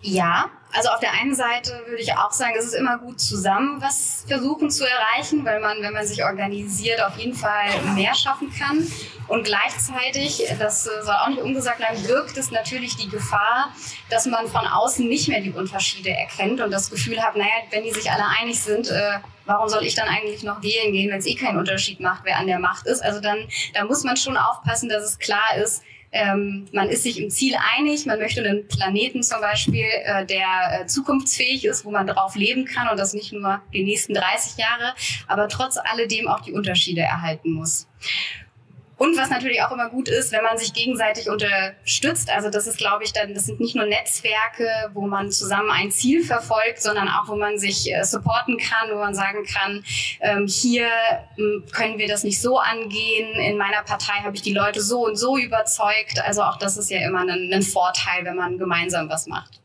Ja, 0.00 0.46
also 0.72 0.90
auf 0.90 1.00
der 1.00 1.12
einen 1.12 1.34
Seite 1.34 1.82
würde 1.86 2.02
ich 2.02 2.12
auch 2.14 2.32
sagen, 2.32 2.54
es 2.58 2.66
ist 2.66 2.74
immer 2.74 2.98
gut 2.98 3.20
zusammen 3.20 3.80
was 3.80 4.24
versuchen 4.28 4.70
zu 4.70 4.84
erreichen, 4.84 5.44
weil 5.44 5.60
man, 5.60 5.80
wenn 5.82 5.92
man 5.92 6.06
sich 6.06 6.22
organisiert, 6.24 7.02
auf 7.02 7.16
jeden 7.16 7.34
Fall 7.34 7.68
mehr 7.94 8.14
schaffen 8.14 8.52
kann. 8.52 8.86
Und 9.28 9.44
gleichzeitig, 9.44 10.42
das 10.58 10.84
soll 10.84 11.14
auch 11.14 11.28
nicht 11.28 11.42
ungesagt 11.42 11.78
bleiben, 11.78 12.02
birgt 12.06 12.36
es 12.36 12.50
natürlich 12.50 12.96
die 12.96 13.08
Gefahr, 13.08 13.74
dass 14.10 14.26
man 14.26 14.46
von 14.46 14.66
außen 14.66 15.06
nicht 15.06 15.28
mehr 15.28 15.40
die 15.40 15.52
Unterschiede 15.52 16.10
erkennt 16.10 16.60
und 16.60 16.70
das 16.70 16.90
Gefühl 16.90 17.22
hat, 17.22 17.36
naja, 17.36 17.52
wenn 17.70 17.84
die 17.84 17.92
sich 17.92 18.10
alle 18.10 18.24
einig 18.40 18.60
sind, 18.60 18.88
äh, 18.88 19.18
warum 19.44 19.68
soll 19.68 19.84
ich 19.84 19.94
dann 19.94 20.08
eigentlich 20.08 20.42
noch 20.42 20.62
wählen 20.62 20.92
gehen, 20.92 21.10
wenn 21.10 21.18
es 21.18 21.26
eh 21.26 21.34
keinen 21.34 21.58
Unterschied 21.58 22.00
macht, 22.00 22.24
wer 22.24 22.38
an 22.38 22.46
der 22.46 22.58
Macht 22.58 22.86
ist? 22.86 23.02
Also 23.02 23.20
dann, 23.20 23.48
da 23.74 23.84
muss 23.84 24.04
man 24.04 24.16
schon 24.16 24.36
aufpassen, 24.36 24.88
dass 24.88 25.02
es 25.02 25.18
klar 25.18 25.56
ist, 25.62 25.82
ähm, 26.12 26.66
man 26.72 26.88
ist 26.88 27.02
sich 27.02 27.20
im 27.20 27.30
Ziel 27.30 27.54
einig, 27.76 28.06
man 28.06 28.18
möchte 28.18 28.42
einen 28.42 28.66
Planeten 28.66 29.22
zum 29.22 29.40
Beispiel, 29.40 29.86
äh, 30.04 30.24
der 30.24 30.80
äh, 30.80 30.86
zukunftsfähig 30.86 31.64
ist, 31.64 31.84
wo 31.84 31.90
man 31.90 32.06
drauf 32.06 32.34
leben 32.34 32.64
kann 32.64 32.88
und 32.88 32.98
das 32.98 33.14
nicht 33.14 33.32
nur 33.32 33.60
die 33.72 33.84
nächsten 33.84 34.14
30 34.14 34.56
Jahre, 34.56 34.94
aber 35.26 35.48
trotz 35.48 35.76
alledem 35.76 36.28
auch 36.28 36.40
die 36.40 36.52
Unterschiede 36.52 37.02
erhalten 37.02 37.52
muss. 37.52 37.86
Und 38.98 39.16
was 39.16 39.30
natürlich 39.30 39.62
auch 39.62 39.70
immer 39.70 39.88
gut 39.88 40.08
ist, 40.08 40.32
wenn 40.32 40.42
man 40.42 40.58
sich 40.58 40.74
gegenseitig 40.74 41.30
unterstützt. 41.30 42.30
Also 42.30 42.50
das 42.50 42.66
ist, 42.66 42.78
glaube 42.78 43.04
ich, 43.04 43.12
dann, 43.12 43.32
das 43.32 43.46
sind 43.46 43.60
nicht 43.60 43.76
nur 43.76 43.86
Netzwerke, 43.86 44.90
wo 44.92 45.06
man 45.06 45.30
zusammen 45.30 45.70
ein 45.70 45.92
Ziel 45.92 46.24
verfolgt, 46.24 46.82
sondern 46.82 47.08
auch, 47.08 47.28
wo 47.28 47.36
man 47.36 47.58
sich 47.58 47.94
äh, 47.94 48.02
supporten 48.02 48.58
kann, 48.58 48.90
wo 48.90 48.96
man 48.96 49.14
sagen 49.14 49.44
kann, 49.44 49.84
ähm, 50.20 50.48
hier 50.48 50.88
ähm, 51.38 51.64
können 51.72 51.98
wir 51.98 52.08
das 52.08 52.24
nicht 52.24 52.40
so 52.42 52.58
angehen. 52.58 53.34
In 53.38 53.56
meiner 53.56 53.82
Partei 53.84 54.14
habe 54.24 54.34
ich 54.34 54.42
die 54.42 54.52
Leute 54.52 54.80
so 54.80 55.06
und 55.06 55.14
so 55.14 55.38
überzeugt. 55.38 56.20
Also 56.24 56.42
auch 56.42 56.58
das 56.58 56.76
ist 56.76 56.90
ja 56.90 56.98
immer 57.06 57.20
ein, 57.20 57.52
ein 57.52 57.62
Vorteil, 57.62 58.24
wenn 58.24 58.36
man 58.36 58.58
gemeinsam 58.58 59.08
was 59.08 59.28
macht. 59.28 59.60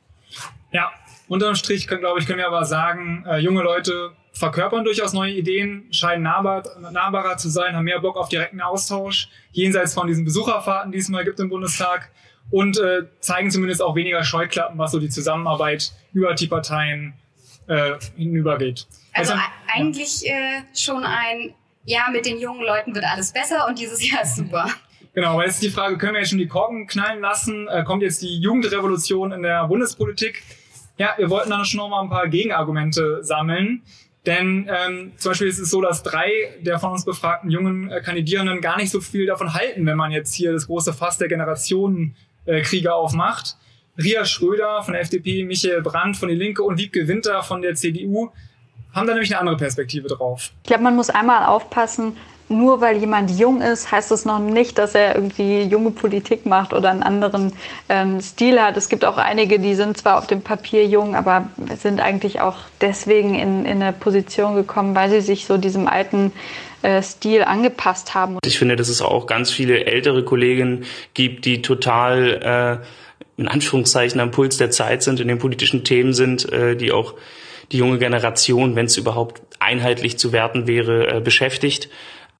Ja, 0.71 0.91
unterm 1.27 1.55
Strich, 1.55 1.87
glaube 1.87 2.19
ich, 2.19 2.27
können 2.27 2.37
wir 2.37 2.47
aber 2.47 2.65
sagen, 2.65 3.25
äh, 3.27 3.37
junge 3.37 3.63
Leute 3.63 4.11
verkörpern 4.33 4.83
durchaus 4.83 5.13
neue 5.13 5.31
Ideen, 5.31 5.87
scheinen 5.91 6.23
nahbar, 6.23 6.63
nahbarer 6.91 7.37
zu 7.37 7.49
sein, 7.49 7.75
haben 7.75 7.85
mehr 7.85 7.99
Bock 7.99 8.17
auf 8.17 8.29
direkten 8.29 8.61
Austausch, 8.61 9.29
jenseits 9.51 9.93
von 9.93 10.07
diesen 10.07 10.25
Besucherfahrten, 10.25 10.91
die 10.91 10.97
es 10.97 11.07
mal 11.09 11.23
gibt 11.23 11.39
im 11.39 11.49
Bundestag 11.49 12.11
und 12.49 12.77
äh, 12.79 13.03
zeigen 13.19 13.51
zumindest 13.51 13.81
auch 13.81 13.95
weniger 13.95 14.23
Scheuklappen, 14.23 14.77
was 14.77 14.91
so 14.91 14.99
die 14.99 15.09
Zusammenarbeit 15.09 15.93
über 16.13 16.33
die 16.33 16.47
Parteien 16.47 17.13
äh, 17.67 17.93
hinübergeht. 18.15 18.87
Also, 19.13 19.33
also 19.33 19.43
eigentlich 19.73 20.27
äh, 20.27 20.63
schon 20.75 21.03
ein, 21.03 21.53
ja, 21.85 22.09
mit 22.11 22.25
den 22.25 22.39
jungen 22.39 22.63
Leuten 22.63 22.95
wird 22.95 23.05
alles 23.05 23.31
besser 23.31 23.67
und 23.67 23.79
dieses 23.79 24.09
Jahr 24.09 24.23
ist 24.23 24.35
super. 24.35 24.67
Genau, 25.13 25.37
weil 25.37 25.45
jetzt 25.45 25.55
ist 25.55 25.63
die 25.63 25.69
Frage, 25.69 25.97
können 25.99 26.13
wir 26.13 26.21
jetzt 26.21 26.29
schon 26.29 26.39
die 26.39 26.47
Korken 26.47 26.87
knallen 26.87 27.21
lassen? 27.21 27.67
Äh, 27.67 27.83
kommt 27.83 28.01
jetzt 28.01 28.23
die 28.23 28.39
Jugendrevolution 28.39 29.31
in 29.31 29.43
der 29.43 29.67
Bundespolitik? 29.67 30.41
Ja, 30.97 31.13
wir 31.17 31.29
wollten 31.29 31.51
dann 31.51 31.65
schon 31.65 31.77
noch 31.79 31.89
mal 31.89 32.01
ein 32.01 32.09
paar 32.09 32.27
Gegenargumente 32.27 33.23
sammeln. 33.23 33.83
Denn 34.25 34.69
ähm, 34.69 35.11
zum 35.17 35.31
Beispiel 35.31 35.47
ist 35.47 35.59
es 35.59 35.69
so, 35.69 35.81
dass 35.81 36.01
drei 36.01 36.29
der 36.61 36.79
von 36.79 36.91
uns 36.91 37.03
befragten 37.03 37.49
jungen 37.49 37.91
äh, 37.91 38.01
Kandidierenden 38.01 38.61
gar 38.61 38.77
nicht 38.77 38.89
so 38.89 39.01
viel 39.01 39.25
davon 39.25 39.53
halten, 39.53 39.85
wenn 39.85 39.97
man 39.97 40.11
jetzt 40.11 40.33
hier 40.33 40.53
das 40.53 40.67
große 40.67 40.93
Fass 40.93 41.17
der 41.17 41.27
Generationenkriege 41.27 42.87
äh, 42.87 42.91
aufmacht. 42.91 43.57
Ria 43.97 44.25
Schröder 44.25 44.81
von 44.81 44.93
der 44.93 45.01
FDP, 45.01 45.43
Michael 45.43 45.81
Brandt 45.81 46.17
von 46.17 46.29
die 46.29 46.35
Linke 46.35 46.63
und 46.63 46.77
Wiebke 46.77 47.07
Winter 47.07 47.43
von 47.43 47.61
der 47.61 47.75
CDU 47.75 48.31
haben 48.93 49.07
da 49.07 49.13
nämlich 49.13 49.31
eine 49.31 49.39
andere 49.39 49.57
Perspektive 49.57 50.07
drauf. 50.07 50.51
Ich 50.63 50.67
glaube, 50.67 50.83
man 50.83 50.95
muss 50.95 51.09
einmal 51.09 51.45
aufpassen, 51.45 52.15
nur 52.53 52.81
weil 52.81 52.97
jemand 52.97 53.31
jung 53.31 53.61
ist, 53.61 53.91
heißt 53.91 54.11
das 54.11 54.25
noch 54.25 54.39
nicht, 54.39 54.77
dass 54.77 54.95
er 54.95 55.15
irgendwie 55.15 55.63
junge 55.63 55.91
Politik 55.91 56.45
macht 56.45 56.73
oder 56.73 56.89
einen 56.89 57.03
anderen 57.03 57.53
ähm, 57.89 58.21
Stil 58.21 58.61
hat. 58.61 58.77
Es 58.77 58.89
gibt 58.89 59.03
auch 59.05 59.17
einige, 59.17 59.59
die 59.59 59.75
sind 59.75 59.97
zwar 59.97 60.17
auf 60.17 60.27
dem 60.27 60.41
Papier 60.41 60.85
jung, 60.85 61.15
aber 61.15 61.49
sind 61.81 61.99
eigentlich 61.99 62.41
auch 62.41 62.57
deswegen 62.81 63.35
in, 63.35 63.65
in 63.65 63.81
eine 63.81 63.93
Position 63.93 64.55
gekommen, 64.55 64.95
weil 64.95 65.09
sie 65.09 65.21
sich 65.21 65.45
so 65.45 65.57
diesem 65.57 65.87
alten 65.87 66.31
äh, 66.83 67.01
Stil 67.01 67.43
angepasst 67.43 68.13
haben. 68.13 68.37
Ich 68.45 68.59
finde, 68.59 68.75
dass 68.75 68.89
es 68.89 69.01
auch 69.01 69.25
ganz 69.25 69.51
viele 69.51 69.85
ältere 69.85 70.23
Kolleginnen 70.23 70.85
gibt, 71.13 71.45
die 71.45 71.61
total 71.61 72.81
äh, 72.81 73.41
in 73.41 73.47
Anführungszeichen 73.47 74.19
am 74.19 74.31
Puls 74.31 74.57
der 74.57 74.69
Zeit 74.69 75.03
sind, 75.03 75.19
in 75.19 75.27
den 75.27 75.39
politischen 75.39 75.83
Themen 75.83 76.13
sind, 76.13 76.51
äh, 76.51 76.75
die 76.75 76.91
auch 76.91 77.15
die 77.71 77.77
junge 77.77 77.97
Generation, 77.97 78.75
wenn 78.75 78.85
es 78.85 78.97
überhaupt 78.97 79.41
einheitlich 79.59 80.17
zu 80.17 80.31
werten 80.31 80.67
wäre, 80.67 81.17
äh, 81.17 81.21
beschäftigt. 81.21 81.89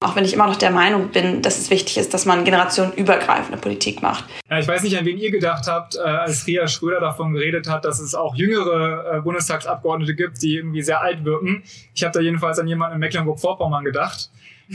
Auch 0.04 0.16
wenn 0.18 0.26
ich 0.26 0.34
immer 0.34 0.48
noch 0.48 0.58
der 0.58 0.72
Meinung 0.72 1.10
bin, 1.10 1.42
dass 1.42 1.58
es 1.58 1.70
wichtig 1.70 1.98
ist, 1.98 2.14
dass 2.14 2.26
man 2.26 2.44
generationenübergreifende 2.44 3.58
Politik 3.58 4.02
macht. 4.02 4.26
Ja, 4.50 4.60
ich 4.60 4.68
weiß 4.68 4.84
nicht, 4.84 4.98
an 4.98 5.06
wen 5.06 5.18
ihr 5.18 5.32
gedacht 5.32 5.66
habt, 5.68 5.96
äh, 5.96 6.00
als 6.00 6.46
Ria 6.46 6.68
Schröder 6.68 7.00
davon 7.00 7.34
geredet 7.34 7.70
hat, 7.70 7.86
dass 7.86 8.00
es 8.00 8.14
auch 8.14 8.36
jüngere 8.36 9.18
äh, 9.18 9.22
Bundestagsabgeordnete 9.22 10.14
gibt, 10.14 10.42
die 10.42 10.58
irgendwie 10.58 10.82
sehr 10.82 11.02
alt 11.02 11.24
wirken. 11.24 11.64
Ich 11.96 12.04
habe 12.04 12.12
da 12.12 12.20
jedenfalls 12.20 12.60
an 12.60 12.68
jemanden 12.68 12.96
in 12.96 13.00
Mecklenburg-Vorpommern 13.00 13.86
gedacht. 13.86 14.30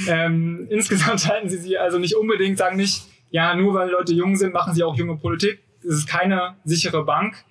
Ähm, 0.08 0.66
insgesamt 0.70 1.28
halten 1.28 1.50
sie 1.50 1.58
sie 1.58 1.76
also 1.76 1.98
nicht 1.98 2.16
unbedingt, 2.16 2.56
sagen 2.56 2.76
nicht, 2.76 3.02
ja, 3.30 3.54
nur 3.54 3.74
weil 3.74 3.90
Leute 3.90 4.14
jung 4.14 4.36
sind, 4.36 4.54
machen 4.54 4.72
sie 4.72 4.82
auch 4.82 4.96
junge 4.96 5.16
Politik. 5.16 5.60
Es 5.80 5.94
ist 5.94 6.08
keine 6.08 6.56
sichere 6.64 7.04
Bank. 7.04 7.44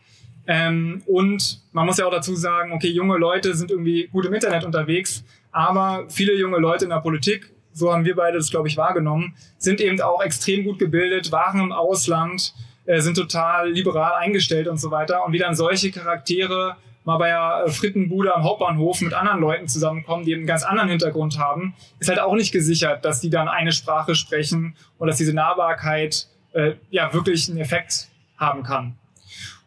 Ähm, 0.48 1.04
und 1.06 1.62
man 1.74 1.86
muss 1.86 1.98
ja 1.98 2.08
auch 2.08 2.12
dazu 2.12 2.36
sagen, 2.36 2.72
okay, 2.72 2.88
junge 2.88 3.18
Leute 3.18 3.54
sind 3.54 3.70
irgendwie 3.70 4.08
gut 4.08 4.26
im 4.26 4.34
Internet 4.34 4.64
unterwegs, 4.64 5.24
aber 5.52 6.06
viele 6.10 6.34
junge 6.34 6.58
Leute 6.58 6.86
in 6.86 6.90
der 6.90 7.02
Politik 7.02 7.52
so 7.78 7.94
haben 7.94 8.06
wir 8.06 8.16
beide 8.16 8.38
das, 8.38 8.50
glaube 8.50 8.68
ich, 8.68 8.78
wahrgenommen, 8.78 9.36
sind 9.58 9.80
eben 9.82 10.02
auch 10.02 10.22
extrem 10.24 10.64
gut 10.64 10.80
gebildet, 10.80 11.32
waren 11.32 11.60
im 11.60 11.72
Ausland, 11.72 12.54
äh, 12.86 13.00
sind 13.02 13.16
total 13.16 13.70
liberal 13.70 14.14
eingestellt 14.14 14.68
und 14.68 14.78
so 14.78 14.90
weiter. 14.90 15.26
Und 15.26 15.34
wie 15.34 15.38
dann 15.38 15.56
solche 15.56 15.92
Charaktere 15.92 16.76
mal 17.04 17.18
bei 17.18 17.28
der 17.30 17.66
äh, 17.68 17.72
Frittenbude 17.72 18.36
am 18.36 18.44
Hauptbahnhof 18.44 19.02
mit 19.02 19.14
anderen 19.14 19.40
Leuten 19.40 19.68
zusammenkommen, 19.68 20.26
die 20.26 20.32
eben 20.32 20.42
einen 20.42 20.48
ganz 20.48 20.64
anderen 20.64 20.90
Hintergrund 20.90 21.38
haben, 21.38 21.76
ist 22.00 22.10
halt 22.10 22.20
auch 22.20 22.34
nicht 22.34 22.52
gesichert, 22.52 23.06
dass 23.06 23.22
die 23.22 23.30
dann 23.30 23.48
eine 23.48 23.72
Sprache 23.72 24.16
sprechen 24.16 24.76
und 24.98 25.08
dass 25.08 25.18
diese 25.18 25.34
Nahbarkeit 25.34 26.28
äh, 26.54 26.74
ja 26.90 27.14
wirklich 27.14 27.50
einen 27.50 27.60
Effekt 27.60 28.08
haben 28.38 28.64
kann. 28.64 28.98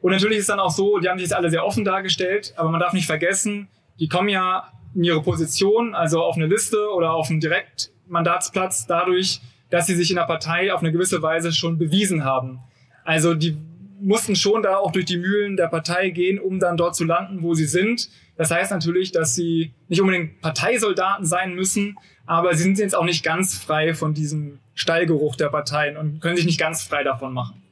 Und 0.00 0.12
natürlich 0.12 0.38
ist 0.38 0.48
dann 0.48 0.60
auch 0.60 0.70
so, 0.70 0.98
die 0.98 1.08
haben 1.08 1.18
sich 1.18 1.28
jetzt 1.28 1.36
alle 1.36 1.50
sehr 1.50 1.64
offen 1.64 1.84
dargestellt, 1.84 2.54
aber 2.56 2.70
man 2.70 2.80
darf 2.80 2.92
nicht 2.92 3.06
vergessen, 3.06 3.68
die 3.98 4.08
kommen 4.08 4.28
ja 4.28 4.70
in 4.94 5.04
ihre 5.04 5.22
Position, 5.22 5.94
also 5.94 6.22
auf 6.22 6.36
eine 6.36 6.46
Liste 6.46 6.90
oder 6.94 7.12
auf 7.12 7.30
einen 7.30 7.40
direkt 7.40 7.90
Mandatsplatz 8.10 8.86
dadurch, 8.86 9.40
dass 9.70 9.86
sie 9.86 9.94
sich 9.94 10.10
in 10.10 10.16
der 10.16 10.24
Partei 10.24 10.72
auf 10.72 10.80
eine 10.80 10.92
gewisse 10.92 11.22
Weise 11.22 11.52
schon 11.52 11.78
bewiesen 11.78 12.24
haben. 12.24 12.58
Also 13.04 13.34
die 13.34 13.56
mussten 14.00 14.34
schon 14.34 14.62
da 14.62 14.76
auch 14.76 14.92
durch 14.92 15.04
die 15.04 15.18
Mühlen 15.18 15.56
der 15.56 15.68
Partei 15.68 16.10
gehen, 16.10 16.38
um 16.38 16.58
dann 16.58 16.76
dort 16.76 16.96
zu 16.96 17.04
landen, 17.04 17.42
wo 17.42 17.54
sie 17.54 17.66
sind. 17.66 18.08
Das 18.36 18.50
heißt 18.50 18.70
natürlich, 18.70 19.12
dass 19.12 19.34
sie 19.34 19.72
nicht 19.88 20.00
unbedingt 20.00 20.40
Parteisoldaten 20.40 21.26
sein 21.26 21.54
müssen, 21.54 21.96
aber 22.26 22.54
sie 22.54 22.62
sind 22.62 22.78
jetzt 22.78 22.94
auch 22.94 23.04
nicht 23.04 23.22
ganz 23.22 23.58
frei 23.58 23.94
von 23.94 24.14
diesem 24.14 24.58
Stallgeruch 24.74 25.36
der 25.36 25.48
Parteien 25.48 25.96
und 25.96 26.20
können 26.20 26.36
sich 26.36 26.46
nicht 26.46 26.60
ganz 26.60 26.82
frei 26.82 27.04
davon 27.04 27.32
machen. 27.32 27.62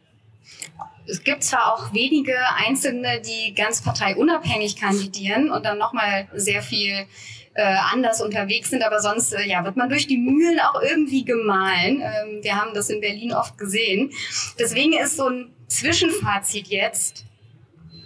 Es 1.07 1.25
gibt 1.25 1.43
zwar 1.43 1.73
auch 1.73 1.95
wenige 1.95 2.35
Einzelne, 2.67 3.23
die 3.23 3.55
ganz 3.55 3.83
parteiunabhängig 3.83 4.77
kandidieren 4.77 5.51
und 5.51 5.65
dann 5.65 5.79
nochmal 5.79 6.29
sehr 6.35 6.61
viel 6.61 7.07
äh, 7.59 7.75
anders 7.93 8.23
unterwegs 8.23 8.71
sind, 8.71 8.85
aber 8.85 9.01
sonst 9.01 9.33
äh, 9.33 9.45
ja, 9.45 9.65
wird 9.65 9.77
man 9.77 9.89
durch 9.89 10.07
die 10.07 10.17
Mühlen 10.17 10.61
auch 10.61 10.81
irgendwie 10.81 11.25
gemahlen. 11.25 12.01
Ähm, 12.01 12.39
wir 12.43 12.55
haben 12.55 12.73
das 12.73 12.89
in 12.89 13.01
Berlin 13.01 13.33
oft 13.33 13.59
gesehen. 13.59 14.13
Deswegen 14.61 14.93
ist 14.93 15.17
so 15.17 15.29
ein 15.29 15.51
Zwischenfazit 15.67 16.69
jetzt, 16.69 17.25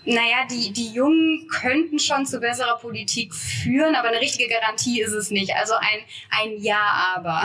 naja, 0.07 0.47
die, 0.51 0.73
die 0.73 0.95
Jungen 0.95 1.47
könnten 1.49 1.99
schon 1.99 2.25
zu 2.25 2.41
besserer 2.41 2.79
Politik 2.79 3.35
führen, 3.35 3.95
aber 3.95 4.09
eine 4.09 4.21
richtige 4.21 4.49
Garantie 4.49 5.03
ist 5.03 5.12
es 5.12 5.31
nicht. 5.31 5.55
Also 5.55 5.75
ein, 5.75 6.01
ein 6.31 6.57
Ja, 6.57 7.15
aber. 7.15 7.45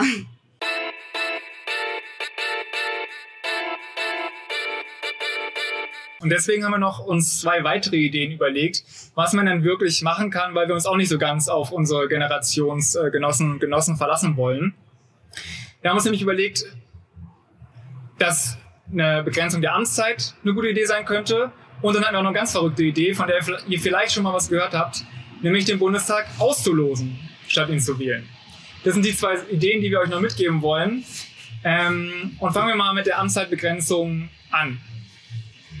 Und 6.20 6.30
deswegen 6.30 6.64
haben 6.64 6.72
wir 6.72 6.78
noch 6.78 7.00
uns 7.00 7.40
zwei 7.40 7.62
weitere 7.64 7.96
Ideen 7.96 8.32
überlegt, 8.32 8.82
was 9.18 9.32
man 9.32 9.46
denn 9.46 9.64
wirklich 9.64 10.02
machen 10.02 10.30
kann, 10.30 10.54
weil 10.54 10.68
wir 10.68 10.76
uns 10.76 10.86
auch 10.86 10.94
nicht 10.94 11.08
so 11.08 11.18
ganz 11.18 11.48
auf 11.48 11.72
unsere 11.72 12.06
Generationsgenossen 12.06 13.50
und 13.50 13.58
Genossen 13.58 13.96
verlassen 13.96 14.36
wollen. 14.36 14.74
Wir 15.80 15.90
haben 15.90 15.96
uns 15.96 16.04
nämlich 16.04 16.22
überlegt, 16.22 16.64
dass 18.20 18.58
eine 18.92 19.24
Begrenzung 19.24 19.60
der 19.60 19.74
Amtszeit 19.74 20.34
eine 20.44 20.54
gute 20.54 20.68
Idee 20.68 20.84
sein 20.84 21.04
könnte. 21.04 21.50
Und 21.82 21.96
dann 21.96 22.04
hatten 22.04 22.14
wir 22.14 22.20
auch 22.20 22.22
noch 22.22 22.30
eine 22.30 22.38
ganz 22.38 22.52
verrückte 22.52 22.84
Idee, 22.84 23.12
von 23.12 23.26
der 23.26 23.40
ihr 23.66 23.80
vielleicht 23.80 24.12
schon 24.12 24.22
mal 24.22 24.32
was 24.32 24.48
gehört 24.50 24.72
habt, 24.72 25.04
nämlich 25.42 25.64
den 25.64 25.80
Bundestag 25.80 26.28
auszulosen, 26.38 27.18
statt 27.48 27.70
ihn 27.70 27.80
zu 27.80 27.98
wählen. 27.98 28.24
Das 28.84 28.94
sind 28.94 29.04
die 29.04 29.16
zwei 29.16 29.36
Ideen, 29.50 29.82
die 29.82 29.90
wir 29.90 29.98
euch 29.98 30.10
noch 30.10 30.20
mitgeben 30.20 30.62
wollen. 30.62 31.02
Ähm, 31.64 32.36
und 32.38 32.52
fangen 32.52 32.68
wir 32.68 32.76
mal 32.76 32.94
mit 32.94 33.06
der 33.06 33.18
Amtszeitbegrenzung 33.18 34.28
an. 34.52 34.78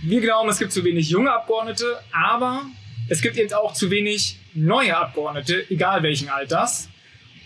Wir 0.02 0.20
glauben, 0.20 0.48
es 0.48 0.58
gibt 0.58 0.72
zu 0.72 0.82
wenig 0.82 1.08
junge 1.08 1.32
Abgeordnete, 1.32 2.00
aber 2.10 2.62
es 3.08 3.22
gibt 3.22 3.36
eben 3.36 3.52
auch 3.54 3.72
zu 3.72 3.90
wenig 3.90 4.38
neue 4.54 4.96
Abgeordnete, 4.96 5.64
egal 5.70 6.02
welchen 6.02 6.28
Alters. 6.28 6.88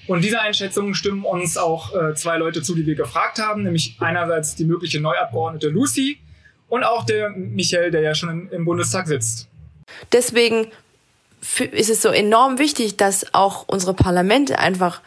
Und 0.09 0.25
dieser 0.25 0.43
Einschätzung 0.43 0.95
stimmen 0.95 1.25
uns 1.25 1.57
auch 1.57 1.95
äh, 1.95 2.15
zwei 2.15 2.37
Leute 2.37 2.63
zu, 2.63 2.75
die 2.75 2.85
wir 2.87 2.97
gefragt 2.97 3.39
haben, 3.39 3.63
nämlich 3.63 3.97
einerseits 4.01 4.57
die 4.57 4.65
mögliche 4.65 5.01
Neuabgeordnete 5.01 5.69
Lucy 5.69 6.19
und 6.69 6.83
auch 6.83 7.05
der 7.05 7.31
Michael, 7.31 7.91
der 7.91 8.01
ja 8.01 8.15
schon 8.15 8.49
im 8.51 8.65
Bundestag 8.65 9.07
sitzt. 9.07 9.49
Deswegen 10.11 10.69
ist 11.73 11.91
es 11.91 12.03
so 12.03 12.09
enorm 12.09 12.59
wichtig, 12.59 12.97
dass 12.97 13.35
auch 13.35 13.65
unsere 13.69 13.95
Parlamente 13.95 14.59
einfach 14.59 15.01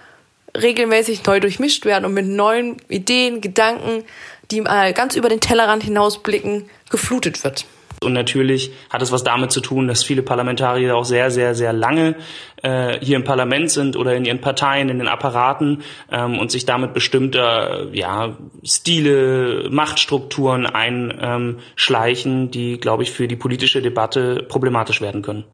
regelmäßig 0.56 1.26
neu 1.26 1.40
durchmischt 1.40 1.86
werden 1.86 2.06
und 2.06 2.14
mit 2.14 2.26
neuen 2.26 2.78
Ideen, 2.88 3.42
Gedanken, 3.42 4.06
die 4.52 4.62
mal 4.62 4.94
ganz 4.94 5.16
über 5.16 5.28
den 5.28 5.42
Tellerrand 5.42 5.84
hinausblicken, 5.84 6.70
geflutet 6.90 7.44
wird. 7.44 7.66
Und 8.06 8.14
natürlich 8.14 8.72
hat 8.90 9.02
es 9.02 9.12
was 9.12 9.24
damit 9.24 9.52
zu 9.52 9.62
tun, 9.62 9.88
dass 9.88 10.04
viele 10.04 10.22
Parlamentarier 10.22 10.96
auch 10.96 11.06
sehr, 11.06 11.32
sehr, 11.32 11.56
sehr 11.56 11.74
lange 11.74 12.16
äh, 12.62 13.00
hier 13.02 13.18
im 13.18 13.24
Parlament 13.24 13.72
sind 13.72 13.98
oder 13.98 14.16
in 14.16 14.26
ihren 14.26 14.42
Parteien, 14.42 14.90
in 14.90 15.00
den 15.00 15.08
Apparaten 15.08 15.84
ähm, 16.12 16.40
und 16.40 16.52
sich 16.52 16.66
damit 16.66 16.94
bestimmte 16.94 17.90
ja, 17.92 18.38
Stile, 18.64 19.70
Machtstrukturen 19.70 20.66
einschleichen, 20.66 22.52
die, 22.52 22.80
glaube 22.80 23.04
ich, 23.04 23.12
für 23.12 23.28
die 23.28 23.36
politische 23.36 23.82
Debatte 23.82 24.46
problematisch 24.48 25.02
werden 25.02 25.22
können. 25.22 25.46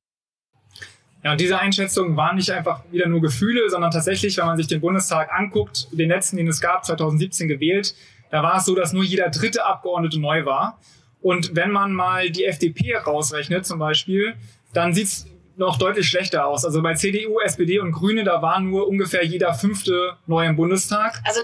Ja, 1.23 1.33
und 1.33 1.39
diese 1.39 1.59
Einschätzungen 1.59 2.17
waren 2.17 2.35
nicht 2.35 2.49
einfach 2.49 2.81
wieder 2.91 3.07
nur 3.07 3.21
Gefühle, 3.21 3.69
sondern 3.69 3.91
tatsächlich, 3.91 4.37
wenn 4.37 4.45
man 4.45 4.57
sich 4.57 4.67
den 4.67 4.81
Bundestag 4.81 5.31
anguckt, 5.31 5.87
den 5.91 6.09
letzten, 6.09 6.37
den 6.37 6.47
es 6.47 6.59
gab, 6.59 6.83
2017 6.83 7.47
gewählt, 7.47 7.93
da 8.31 8.41
war 8.41 8.57
es 8.57 8.65
so, 8.65 8.73
dass 8.73 8.93
nur 8.93 9.03
jeder 9.03 9.29
dritte 9.29 9.65
Abgeordnete 9.65 10.19
neu 10.19 10.45
war. 10.45 10.79
Und 11.21 11.55
wenn 11.55 11.71
man 11.71 11.93
mal 11.93 12.29
die 12.29 12.45
FDP 12.45 12.95
rausrechnet 12.97 13.65
zum 13.65 13.79
Beispiel, 13.79 14.35
dann 14.73 14.93
sieht's 14.93 15.27
noch 15.57 15.77
deutlich 15.77 16.07
schlechter 16.07 16.47
aus. 16.47 16.65
Also 16.65 16.81
bei 16.81 16.95
CDU, 16.95 17.39
SPD 17.39 17.79
und 17.79 17.91
Grüne, 17.91 18.23
da 18.23 18.41
war 18.41 18.59
nur 18.59 18.87
ungefähr 18.87 19.23
jeder 19.23 19.53
fünfte 19.53 20.17
neu 20.25 20.45
im 20.45 20.55
Bundestag. 20.55 21.21
Also 21.23 21.41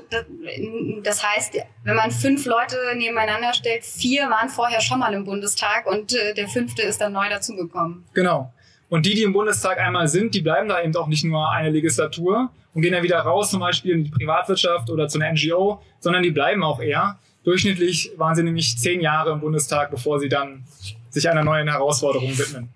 das 1.03 1.23
heißt, 1.23 1.57
wenn 1.83 1.95
man 1.95 2.11
fünf 2.11 2.45
Leute 2.45 2.77
nebeneinander 2.95 3.53
stellt, 3.53 3.83
vier 3.83 4.29
waren 4.29 4.49
vorher 4.49 4.81
schon 4.81 4.99
mal 4.99 5.13
im 5.13 5.23
Bundestag 5.23 5.85
und 5.85 6.13
äh, 6.13 6.33
der 6.33 6.47
fünfte 6.47 6.81
ist 6.81 6.99
dann 6.99 7.13
neu 7.13 7.29
dazugekommen. 7.29 8.05
Genau. 8.13 8.51
Und 8.89 9.05
die, 9.05 9.13
die 9.13 9.23
im 9.23 9.33
Bundestag 9.33 9.79
einmal 9.79 10.07
sind, 10.07 10.33
die 10.33 10.41
bleiben 10.41 10.69
da 10.69 10.81
eben 10.81 10.95
auch 10.95 11.07
nicht 11.07 11.25
nur 11.25 11.51
eine 11.51 11.69
Legislatur 11.69 12.49
und 12.73 12.81
gehen 12.81 12.93
dann 12.93 13.03
wieder 13.03 13.19
raus, 13.19 13.51
zum 13.51 13.59
Beispiel 13.59 13.93
in 13.93 14.03
die 14.05 14.11
Privatwirtschaft 14.11 14.89
oder 14.89 15.07
zu 15.07 15.19
einer 15.19 15.33
NGO, 15.33 15.81
sondern 15.99 16.23
die 16.23 16.31
bleiben 16.31 16.63
auch 16.63 16.79
eher. 16.79 17.19
Durchschnittlich 17.47 18.11
waren 18.17 18.35
sie 18.35 18.43
nämlich 18.43 18.77
zehn 18.77 18.99
Jahre 18.99 19.31
im 19.31 19.39
Bundestag, 19.39 19.89
bevor 19.89 20.19
sie 20.19 20.27
dann 20.27 20.65
sich 21.09 21.29
einer 21.29 21.45
neuen 21.45 21.69
Herausforderung 21.69 22.37
widmen. 22.37 22.67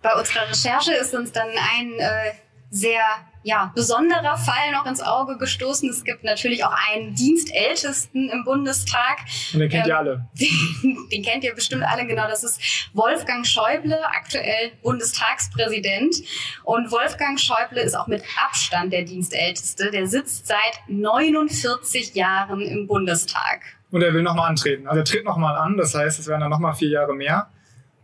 Bei 0.00 0.14
unserer 0.14 0.48
Recherche 0.48 0.94
ist 0.94 1.14
uns 1.14 1.30
dann 1.30 1.48
ein 1.48 1.92
äh, 1.98 2.32
sehr 2.70 3.02
ja, 3.48 3.72
besonderer 3.74 4.36
Fall 4.36 4.72
noch 4.72 4.84
ins 4.84 5.00
Auge 5.00 5.38
gestoßen. 5.38 5.88
Es 5.88 6.04
gibt 6.04 6.22
natürlich 6.22 6.64
auch 6.64 6.74
einen 6.90 7.14
Dienstältesten 7.14 8.28
im 8.28 8.44
Bundestag. 8.44 9.20
Und 9.54 9.60
den 9.60 9.70
kennt 9.70 9.86
ähm, 9.86 9.88
ihr 9.88 9.98
alle. 9.98 10.28
Den, 10.34 11.08
den, 11.12 11.22
kennt 11.22 11.44
ihr 11.44 11.54
bestimmt 11.54 11.82
alle, 11.82 12.06
genau. 12.06 12.28
Das 12.28 12.44
ist 12.44 12.60
Wolfgang 12.92 13.46
Schäuble, 13.46 13.98
aktuell 14.04 14.72
Bundestagspräsident. 14.82 16.16
Und 16.64 16.92
Wolfgang 16.92 17.40
Schäuble 17.40 17.80
ist 17.80 17.94
auch 17.94 18.06
mit 18.06 18.22
Abstand 18.46 18.92
der 18.92 19.04
Dienstälteste. 19.04 19.90
Der 19.90 20.06
sitzt 20.06 20.46
seit 20.46 20.82
49 20.88 22.14
Jahren 22.14 22.60
im 22.60 22.86
Bundestag. 22.86 23.62
Und 23.90 24.02
er 24.02 24.12
will 24.12 24.22
nochmal 24.22 24.50
antreten. 24.50 24.86
Also 24.86 25.00
er 25.00 25.04
tritt 25.06 25.24
nochmal 25.24 25.56
an, 25.56 25.78
das 25.78 25.94
heißt, 25.94 26.18
es 26.18 26.26
werden 26.26 26.42
dann 26.42 26.50
nochmal 26.50 26.74
vier 26.74 26.90
Jahre 26.90 27.14
mehr. 27.14 27.48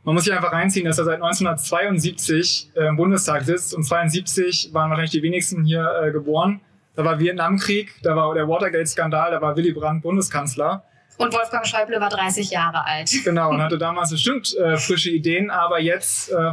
Man 0.05 0.15
muss 0.15 0.25
sich 0.25 0.35
einfach 0.35 0.53
reinziehen, 0.53 0.85
dass 0.85 0.99
er 0.99 1.05
seit 1.05 1.23
1972 1.23 2.71
äh, 2.75 2.89
im 2.89 2.97
Bundestag 2.97 3.45
sitzt 3.45 3.75
und 3.75 3.85
72 3.85 4.71
waren 4.73 4.91
wahrscheinlich 4.91 5.13
die 5.13 5.23
wenigsten 5.23 5.65
hier 5.65 6.03
äh, 6.03 6.11
geboren. 6.13 6.61
Da 6.95 7.05
war 7.05 7.19
Vietnamkrieg, 7.19 7.95
da 8.03 8.15
war 8.15 8.33
der 8.35 8.47
Watergate-Skandal, 8.47 9.33
da 9.33 9.41
war 9.41 9.57
Willy 9.57 9.73
Brandt 9.73 10.03
Bundeskanzler. 10.03 10.85
Und 11.17 11.33
Wolfgang 11.33 11.67
Schäuble 11.67 12.01
war 12.01 12.11
30 12.11 12.51
Jahre 12.51 12.85
alt. 12.85 13.11
Genau, 13.25 13.51
und 13.51 13.63
hatte 13.63 13.79
damals 13.79 14.11
bestimmt 14.11 14.55
äh, 14.57 14.77
frische 14.77 15.11
Ideen, 15.11 15.51
aber 15.51 15.81
jetzt, 15.81 16.31
äh, 16.31 16.53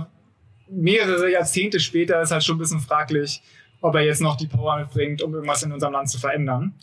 mehrere 0.69 1.29
Jahrzehnte 1.29 1.79
später, 1.79 2.21
ist 2.21 2.31
halt 2.31 2.43
schon 2.43 2.55
ein 2.55 2.59
bisschen 2.59 2.79
fraglich, 2.79 3.41
ob 3.81 3.95
er 3.95 4.01
jetzt 4.01 4.21
noch 4.21 4.37
die 4.37 4.47
Power 4.47 4.77
mitbringt, 4.77 5.21
um 5.21 5.33
irgendwas 5.33 5.63
in 5.63 5.71
unserem 5.71 5.93
Land 5.93 6.09
zu 6.09 6.19
verändern. 6.19 6.73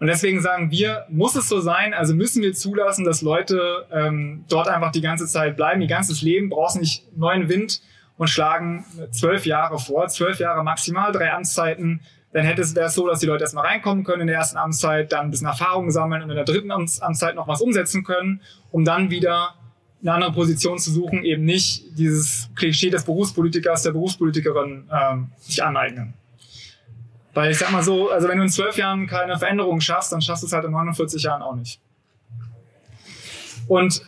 Und 0.00 0.06
deswegen 0.06 0.40
sagen 0.40 0.70
wir, 0.70 1.04
muss 1.10 1.36
es 1.36 1.46
so 1.46 1.60
sein, 1.60 1.92
also 1.92 2.14
müssen 2.14 2.42
wir 2.42 2.54
zulassen, 2.54 3.04
dass 3.04 3.20
Leute 3.20 3.86
ähm, 3.92 4.46
dort 4.48 4.66
einfach 4.66 4.92
die 4.92 5.02
ganze 5.02 5.26
Zeit 5.26 5.56
bleiben, 5.56 5.82
ihr 5.82 5.88
ganzes 5.88 6.22
Leben, 6.22 6.48
brauchst 6.48 6.80
nicht 6.80 7.04
neuen 7.16 7.50
Wind 7.50 7.82
und 8.16 8.28
schlagen 8.28 8.86
zwölf 9.10 9.44
Jahre 9.44 9.78
vor, 9.78 10.08
zwölf 10.08 10.40
Jahre 10.40 10.64
maximal, 10.64 11.12
drei 11.12 11.30
Amtszeiten. 11.30 12.00
Dann 12.32 12.46
hätte 12.46 12.62
es, 12.62 12.74
wäre 12.74 12.86
es 12.86 12.94
so, 12.94 13.06
dass 13.06 13.20
die 13.20 13.26
Leute 13.26 13.44
erstmal 13.44 13.66
reinkommen 13.66 14.02
können 14.02 14.22
in 14.22 14.26
der 14.28 14.36
ersten 14.36 14.56
Amtszeit, 14.56 15.12
dann 15.12 15.26
ein 15.26 15.30
bisschen 15.30 15.48
Erfahrung 15.48 15.90
sammeln 15.90 16.22
und 16.22 16.30
in 16.30 16.36
der 16.36 16.46
dritten 16.46 16.70
Amts 16.70 17.02
Amtszeit 17.02 17.34
noch 17.34 17.46
was 17.46 17.60
umsetzen 17.60 18.02
können, 18.02 18.40
um 18.70 18.86
dann 18.86 19.10
wieder 19.10 19.54
eine 20.00 20.14
andere 20.14 20.32
Position 20.32 20.78
zu 20.78 20.90
suchen, 20.90 21.24
eben 21.24 21.44
nicht 21.44 21.98
dieses 21.98 22.48
Klischee 22.56 22.88
des 22.88 23.04
Berufspolitikers, 23.04 23.82
der 23.82 23.90
Berufspolitikerin 23.90 24.88
ähm, 24.90 25.32
sich 25.36 25.62
aneignen. 25.62 26.14
Weil 27.32 27.50
ich 27.50 27.58
sag 27.58 27.70
mal 27.70 27.82
so, 27.82 28.10
also 28.10 28.28
wenn 28.28 28.38
du 28.38 28.44
in 28.44 28.48
zwölf 28.48 28.76
Jahren 28.76 29.06
keine 29.06 29.38
Veränderung 29.38 29.80
schaffst, 29.80 30.12
dann 30.12 30.20
schaffst 30.20 30.42
du 30.42 30.46
es 30.46 30.52
halt 30.52 30.64
in 30.64 30.72
49 30.72 31.22
Jahren 31.22 31.42
auch 31.42 31.54
nicht. 31.54 31.80
Und 33.68 34.02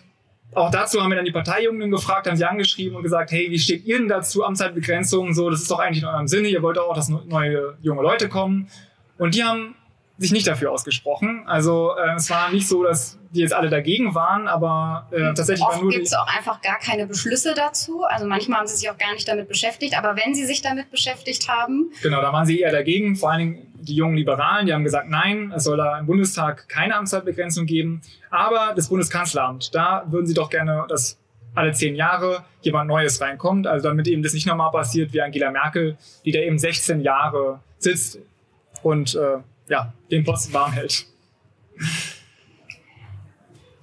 auch 0.55 0.71
dazu 0.71 1.01
haben 1.01 1.11
wir 1.11 1.17
dann 1.17 1.25
die 1.25 1.33
Parteijugenden 1.33 1.91
gefragt, 1.91 2.27
haben 2.27 2.37
sie 2.37 2.45
angeschrieben 2.45 2.97
und 2.97 3.03
gesagt, 3.03 3.31
hey, 3.31 3.51
wie 3.51 3.59
steht 3.59 3.85
ihr 3.87 3.99
denn 3.99 4.09
dazu, 4.09 4.45
Amtszeitbegrenzung? 4.45 5.33
So, 5.35 5.49
das 5.49 5.63
ist 5.63 5.71
doch 5.71 5.79
eigentlich 5.79 6.03
in 6.03 6.09
eurem 6.09 6.27
Sinne, 6.27 6.49
ihr 6.49 6.63
wollt 6.63 6.79
auch, 6.79 6.95
dass 6.95 7.09
neue 7.09 7.77
junge 7.81 8.03
Leute 8.03 8.29
kommen. 8.29 8.69
Und 9.19 9.35
die 9.35 9.45
haben 9.45 9.77
sich 10.23 10.33
nicht 10.33 10.47
dafür 10.47 10.73
ausgesprochen. 10.73 11.45
Also 11.47 11.93
äh, 11.97 12.15
es 12.17 12.31
war 12.31 12.51
nicht 12.51 12.67
so, 12.67 12.83
dass 12.83 13.19
die 13.33 13.41
jetzt 13.41 13.53
alle 13.53 13.69
dagegen 13.69 14.15
waren, 14.15 14.49
aber 14.49 15.09
äh, 15.11 15.35
tatsächlich 15.35 15.63
Oft 15.67 15.77
war 15.77 15.83
nur. 15.83 15.91
gibt 15.91 16.07
es 16.07 16.15
auch 16.15 16.27
einfach 16.27 16.61
gar 16.61 16.79
keine 16.79 17.07
Beschlüsse 17.07 17.55
dazu. 17.55 18.05
Also 18.05 18.27
manchmal 18.27 18.61
haben 18.61 18.67
sie 18.67 18.77
sich 18.77 18.91
auch 18.91 18.99
gar 18.99 19.13
nicht 19.13 19.27
damit 19.29 19.49
beschäftigt. 19.49 19.97
Aber 19.97 20.17
wenn 20.17 20.35
sie 20.35 20.45
sich 20.47 20.63
damit 20.63 20.91
beschäftigt 20.91 21.49
haben. 21.49 21.91
Genau, 22.03 22.21
da 22.21 22.33
waren 22.33 22.47
sie 22.47 22.61
eher 22.61 22.73
dagegen. 22.73 23.17
Vor 23.17 23.31
allen 23.31 23.39
Dingen 23.39 23.73
die 23.75 23.95
jungen 23.95 24.17
Liberalen, 24.17 24.67
die 24.67 24.73
haben 24.73 24.85
gesagt, 24.85 25.09
nein, 25.09 25.53
es 25.55 25.65
soll 25.65 25.77
da 25.77 25.99
im 25.99 26.07
Bundestag 26.07 26.69
keine 26.69 26.97
Amtszeitbegrenzung 26.97 27.67
geben. 27.67 28.01
Aber 28.31 28.73
das 28.77 28.89
Bundeskanzleramt, 28.89 29.75
da 29.75 30.05
würden 30.07 30.27
sie 30.27 30.35
doch 30.35 30.51
gerne, 30.51 30.85
dass 30.89 31.19
alle 31.55 31.73
zehn 31.73 31.95
Jahre 31.95 32.45
jemand 32.63 32.89
Neues 32.89 33.21
reinkommt. 33.21 33.67
Also 33.67 33.89
damit 33.89 34.07
eben 34.09 34.23
das 34.23 34.33
nicht 34.33 34.47
nochmal 34.47 34.71
passiert 34.71 35.13
wie 35.13 35.21
Angela 35.21 35.51
Merkel, 35.51 35.97
die 36.25 36.33
da 36.33 36.39
eben 36.41 36.59
16 36.59 37.01
Jahre 37.01 37.61
sitzt 37.79 38.19
und 38.83 39.15
äh, 39.15 39.39
ja, 39.73 39.93
den 40.11 40.23
Posten 40.23 40.53
warm 40.53 40.73
hält. 40.73 41.07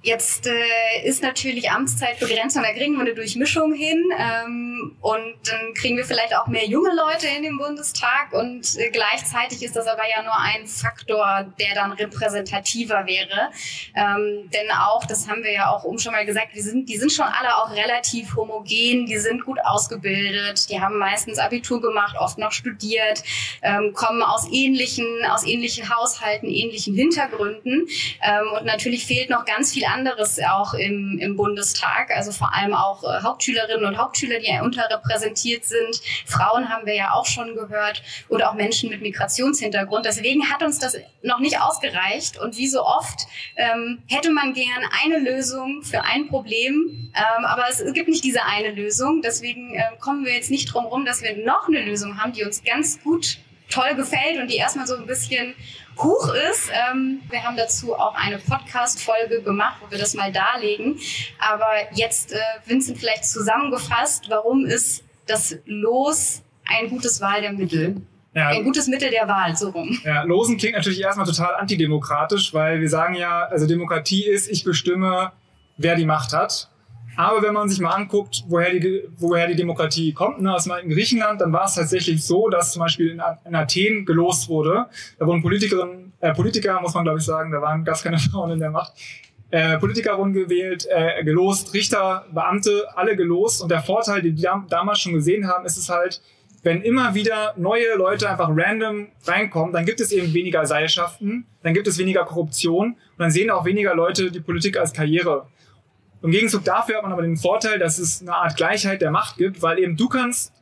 Jetzt 0.02 0.46
äh, 0.46 1.04
ist 1.04 1.22
natürlich 1.22 1.70
Amtszeitbegrenzung, 1.70 2.62
da 2.62 2.72
kriegen 2.72 2.94
wir 2.94 3.02
eine 3.02 3.14
Durchmischung 3.14 3.74
hin 3.74 4.02
ähm, 4.18 4.96
und 5.02 5.34
dann 5.44 5.74
kriegen 5.74 5.98
wir 5.98 6.06
vielleicht 6.06 6.34
auch 6.34 6.46
mehr 6.46 6.64
junge 6.64 6.88
Leute 6.94 7.26
in 7.26 7.42
den 7.42 7.58
Bundestag 7.58 8.32
und 8.32 8.78
äh, 8.78 8.88
gleichzeitig 8.90 9.62
ist 9.62 9.76
das 9.76 9.86
aber 9.86 10.04
ja 10.08 10.22
nur 10.22 10.38
ein 10.38 10.66
Faktor, 10.66 11.52
der 11.60 11.74
dann 11.74 11.92
repräsentativer 11.92 13.04
wäre. 13.04 13.50
Ähm, 13.94 14.48
denn 14.50 14.70
auch, 14.70 15.04
das 15.04 15.28
haben 15.28 15.42
wir 15.42 15.52
ja 15.52 15.70
auch 15.70 15.84
um 15.84 15.98
schon 15.98 16.12
mal 16.12 16.24
gesagt, 16.24 16.54
die 16.54 16.62
sind, 16.62 16.88
die 16.88 16.96
sind 16.96 17.12
schon 17.12 17.26
alle 17.26 17.58
auch 17.58 17.70
relativ 17.70 18.34
homogen, 18.36 19.04
die 19.04 19.18
sind 19.18 19.44
gut 19.44 19.58
ausgebildet, 19.62 20.70
die 20.70 20.80
haben 20.80 20.96
meistens 20.96 21.38
Abitur 21.38 21.82
gemacht, 21.82 22.16
oft 22.18 22.38
noch 22.38 22.52
studiert, 22.52 23.22
ähm, 23.60 23.92
kommen 23.92 24.22
aus 24.22 24.48
ähnlichen, 24.50 25.04
aus 25.30 25.44
ähnlichen 25.44 25.94
Haushalten, 25.94 26.48
ähnlichen 26.48 26.94
Hintergründen 26.94 27.86
ähm, 28.22 28.46
und 28.58 28.64
natürlich 28.64 29.04
fehlt 29.04 29.28
noch 29.28 29.44
ganz 29.44 29.74
viel 29.74 29.89
anderes 29.92 30.40
auch 30.40 30.74
im, 30.74 31.18
im 31.18 31.36
Bundestag, 31.36 32.10
also 32.14 32.32
vor 32.32 32.54
allem 32.54 32.74
auch 32.74 33.04
äh, 33.04 33.22
Hauptschülerinnen 33.22 33.84
und 33.84 33.98
Hauptschüler, 33.98 34.38
die 34.38 34.50
unterrepräsentiert 34.62 35.64
sind. 35.64 36.00
Frauen 36.26 36.68
haben 36.68 36.86
wir 36.86 36.94
ja 36.94 37.12
auch 37.12 37.26
schon 37.26 37.54
gehört 37.54 38.02
und 38.28 38.42
auch 38.42 38.54
Menschen 38.54 38.90
mit 38.90 39.02
Migrationshintergrund. 39.02 40.06
Deswegen 40.06 40.50
hat 40.50 40.62
uns 40.62 40.78
das 40.78 40.96
noch 41.22 41.40
nicht 41.40 41.60
ausgereicht 41.60 42.38
und 42.38 42.56
wie 42.56 42.68
so 42.68 42.82
oft 42.84 43.26
ähm, 43.56 44.02
hätte 44.08 44.30
man 44.30 44.54
gern 44.54 44.84
eine 45.04 45.18
Lösung 45.18 45.82
für 45.82 46.02
ein 46.02 46.28
Problem, 46.28 47.12
ähm, 47.14 47.44
aber 47.44 47.64
es 47.68 47.82
gibt 47.92 48.08
nicht 48.08 48.24
diese 48.24 48.44
eine 48.44 48.70
Lösung. 48.70 49.22
Deswegen 49.22 49.74
äh, 49.74 49.82
kommen 49.98 50.24
wir 50.24 50.34
jetzt 50.34 50.50
nicht 50.50 50.72
drum 50.72 50.86
rum, 50.86 51.04
dass 51.04 51.22
wir 51.22 51.36
noch 51.44 51.68
eine 51.68 51.82
Lösung 51.82 52.20
haben, 52.20 52.32
die 52.32 52.44
uns 52.44 52.62
ganz 52.64 53.02
gut 53.02 53.38
toll 53.70 53.94
gefällt 53.94 54.40
und 54.40 54.50
die 54.50 54.56
erstmal 54.56 54.86
so 54.86 54.96
ein 54.96 55.06
bisschen 55.06 55.54
hoch 55.98 56.32
ist. 56.50 56.70
Ähm, 56.72 57.20
wir 57.28 57.42
haben 57.42 57.56
dazu 57.56 57.94
auch 57.94 58.14
eine 58.14 58.38
Podcast-Folge 58.38 59.42
gemacht, 59.42 59.76
wo 59.80 59.90
wir 59.90 59.98
das 59.98 60.14
mal 60.14 60.32
darlegen. 60.32 60.98
Aber 61.38 61.68
jetzt, 61.92 62.32
äh, 62.32 62.38
Vincent, 62.66 62.98
vielleicht 62.98 63.24
zusammengefasst, 63.24 64.26
warum 64.28 64.64
ist 64.66 65.04
das 65.26 65.56
Los 65.66 66.42
ein 66.66 66.88
gutes 66.88 67.20
Wahl 67.20 67.42
der 67.42 67.52
Mittel? 67.52 67.96
Ja. 68.34 68.48
Ein 68.48 68.64
gutes 68.64 68.86
Mittel 68.86 69.10
der 69.10 69.26
Wahl, 69.26 69.56
so 69.56 69.70
rum. 69.70 69.98
Ja, 70.04 70.22
Losen 70.22 70.56
klingt 70.56 70.76
natürlich 70.76 71.00
erstmal 71.00 71.26
total 71.26 71.56
antidemokratisch, 71.56 72.54
weil 72.54 72.80
wir 72.80 72.88
sagen 72.88 73.14
ja, 73.14 73.46
also 73.46 73.66
Demokratie 73.66 74.24
ist, 74.24 74.48
ich 74.48 74.62
bestimme, 74.62 75.32
wer 75.76 75.96
die 75.96 76.04
Macht 76.04 76.32
hat. 76.32 76.70
Aber 77.16 77.42
wenn 77.42 77.54
man 77.54 77.68
sich 77.68 77.80
mal 77.80 77.90
anguckt, 77.90 78.44
woher 78.48 78.70
die, 78.70 79.02
woher 79.18 79.46
die 79.46 79.56
Demokratie 79.56 80.12
kommt, 80.12 80.40
ne, 80.40 80.54
aus 80.54 80.64
dem 80.64 80.88
Griechenland, 80.88 81.40
dann 81.40 81.52
war 81.52 81.64
es 81.64 81.74
tatsächlich 81.74 82.24
so, 82.24 82.48
dass 82.48 82.72
zum 82.72 82.80
Beispiel 82.80 83.10
in, 83.10 83.22
in 83.44 83.54
Athen 83.54 84.06
gelost 84.06 84.48
wurde. 84.48 84.86
Da 85.18 85.26
wurden 85.26 85.42
Politikerinnen, 85.42 86.12
äh, 86.20 86.32
Politiker, 86.32 86.80
muss 86.80 86.94
man 86.94 87.04
glaube 87.04 87.18
ich 87.18 87.24
sagen, 87.24 87.50
da 87.50 87.60
waren 87.60 87.84
gar 87.84 87.98
keine 87.98 88.18
Frauen 88.30 88.52
in 88.52 88.60
der 88.60 88.70
Macht. 88.70 88.92
Äh, 89.50 89.78
Politiker 89.78 90.16
wurden 90.16 90.32
gewählt, 90.32 90.86
äh, 90.88 91.24
gelost, 91.24 91.74
Richter, 91.74 92.24
Beamte, 92.32 92.86
alle 92.94 93.16
gelost. 93.16 93.62
Und 93.62 93.70
der 93.70 93.82
Vorteil, 93.82 94.22
den 94.22 94.36
die 94.36 94.46
damals 94.68 95.00
schon 95.00 95.12
gesehen 95.12 95.48
haben, 95.48 95.66
ist 95.66 95.76
es 95.76 95.88
halt, 95.88 96.22
wenn 96.62 96.82
immer 96.82 97.14
wieder 97.14 97.54
neue 97.56 97.96
Leute 97.96 98.28
einfach 98.28 98.50
random 98.52 99.08
reinkommen, 99.26 99.72
dann 99.72 99.86
gibt 99.86 100.00
es 100.00 100.12
eben 100.12 100.32
weniger 100.34 100.66
Seilschaften, 100.66 101.46
dann 101.62 101.74
gibt 101.74 101.88
es 101.88 101.98
weniger 101.98 102.24
Korruption 102.24 102.92
und 102.92 103.18
dann 103.18 103.30
sehen 103.30 103.50
auch 103.50 103.64
weniger 103.64 103.94
Leute 103.94 104.30
die 104.30 104.40
Politik 104.40 104.76
als 104.78 104.92
Karriere. 104.92 105.46
Im 106.22 106.30
Gegenzug 106.30 106.64
dafür 106.64 106.96
hat 106.96 107.02
man 107.02 107.12
aber 107.12 107.22
den 107.22 107.36
Vorteil, 107.36 107.78
dass 107.78 107.98
es 107.98 108.20
eine 108.20 108.34
Art 108.34 108.56
Gleichheit 108.56 109.00
der 109.00 109.10
Macht 109.10 109.36
gibt, 109.36 109.62
weil 109.62 109.78
eben 109.78 109.96
du 109.96 110.08
kannst 110.08 110.52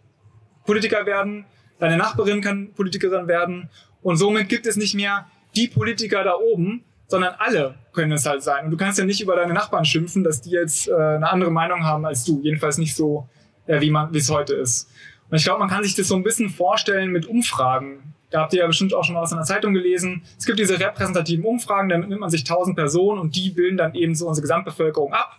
Politiker 0.64 1.04
werden, 1.06 1.46
deine 1.78 1.96
Nachbarin 1.96 2.40
kann 2.40 2.72
Politikerin 2.74 3.26
werden 3.26 3.68
und 4.02 4.16
somit 4.16 4.48
gibt 4.48 4.66
es 4.66 4.76
nicht 4.76 4.94
mehr 4.94 5.26
die 5.56 5.68
Politiker 5.68 6.22
da 6.22 6.34
oben, 6.34 6.84
sondern 7.08 7.34
alle 7.38 7.74
können 7.92 8.12
es 8.12 8.26
halt 8.26 8.42
sein. 8.42 8.66
Und 8.66 8.70
du 8.70 8.76
kannst 8.76 8.98
ja 8.98 9.04
nicht 9.04 9.20
über 9.20 9.34
deine 9.34 9.54
Nachbarn 9.54 9.84
schimpfen, 9.84 10.22
dass 10.22 10.42
die 10.42 10.50
jetzt 10.50 10.88
äh, 10.88 10.92
eine 10.92 11.30
andere 11.30 11.50
Meinung 11.50 11.84
haben 11.84 12.04
als 12.04 12.24
du. 12.24 12.40
Jedenfalls 12.42 12.78
nicht 12.78 12.94
so, 12.94 13.28
äh, 13.66 13.80
wie 13.80 14.18
es 14.18 14.30
heute 14.30 14.54
ist. 14.54 14.90
Und 15.30 15.36
ich 15.36 15.44
glaube, 15.44 15.58
man 15.58 15.68
kann 15.68 15.82
sich 15.82 15.94
das 15.94 16.08
so 16.08 16.14
ein 16.14 16.22
bisschen 16.22 16.50
vorstellen 16.50 17.10
mit 17.10 17.26
Umfragen. 17.26 18.14
Da 18.30 18.40
habt 18.42 18.52
ihr 18.52 18.60
ja 18.60 18.66
bestimmt 18.66 18.94
auch 18.94 19.04
schon 19.04 19.14
mal 19.14 19.22
was 19.22 19.32
in 19.32 19.38
der 19.38 19.46
Zeitung 19.46 19.72
gelesen. 19.72 20.22
Es 20.38 20.44
gibt 20.44 20.58
diese 20.58 20.78
repräsentativen 20.78 21.44
Umfragen, 21.44 21.88
damit 21.88 22.10
nimmt 22.10 22.20
man 22.20 22.30
sich 22.30 22.44
tausend 22.44 22.76
Personen 22.76 23.18
und 23.18 23.34
die 23.34 23.50
bilden 23.50 23.78
dann 23.78 23.94
eben 23.94 24.14
so 24.14 24.28
unsere 24.28 24.42
Gesamtbevölkerung 24.42 25.14
ab. 25.14 25.38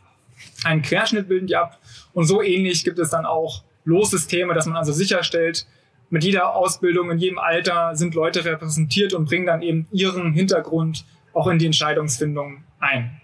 Einen 0.63 0.81
Querschnitt 0.81 1.27
bilden 1.27 1.47
die 1.47 1.55
ab. 1.55 1.79
Und 2.13 2.25
so 2.25 2.41
ähnlich 2.41 2.83
gibt 2.83 2.99
es 2.99 3.09
dann 3.09 3.25
auch 3.25 3.63
Lossysteme, 3.85 4.53
dass 4.53 4.65
man 4.65 4.77
also 4.77 4.91
sicherstellt, 4.91 5.65
mit 6.09 6.23
jeder 6.23 6.55
Ausbildung, 6.55 7.11
in 7.11 7.19
jedem 7.19 7.37
Alter 7.37 7.95
sind 7.95 8.15
Leute 8.15 8.43
repräsentiert 8.43 9.13
und 9.13 9.25
bringen 9.25 9.45
dann 9.45 9.61
eben 9.61 9.87
ihren 9.91 10.33
Hintergrund 10.33 11.05
auch 11.33 11.47
in 11.47 11.59
die 11.59 11.67
Entscheidungsfindung 11.67 12.63
ein. 12.79 13.21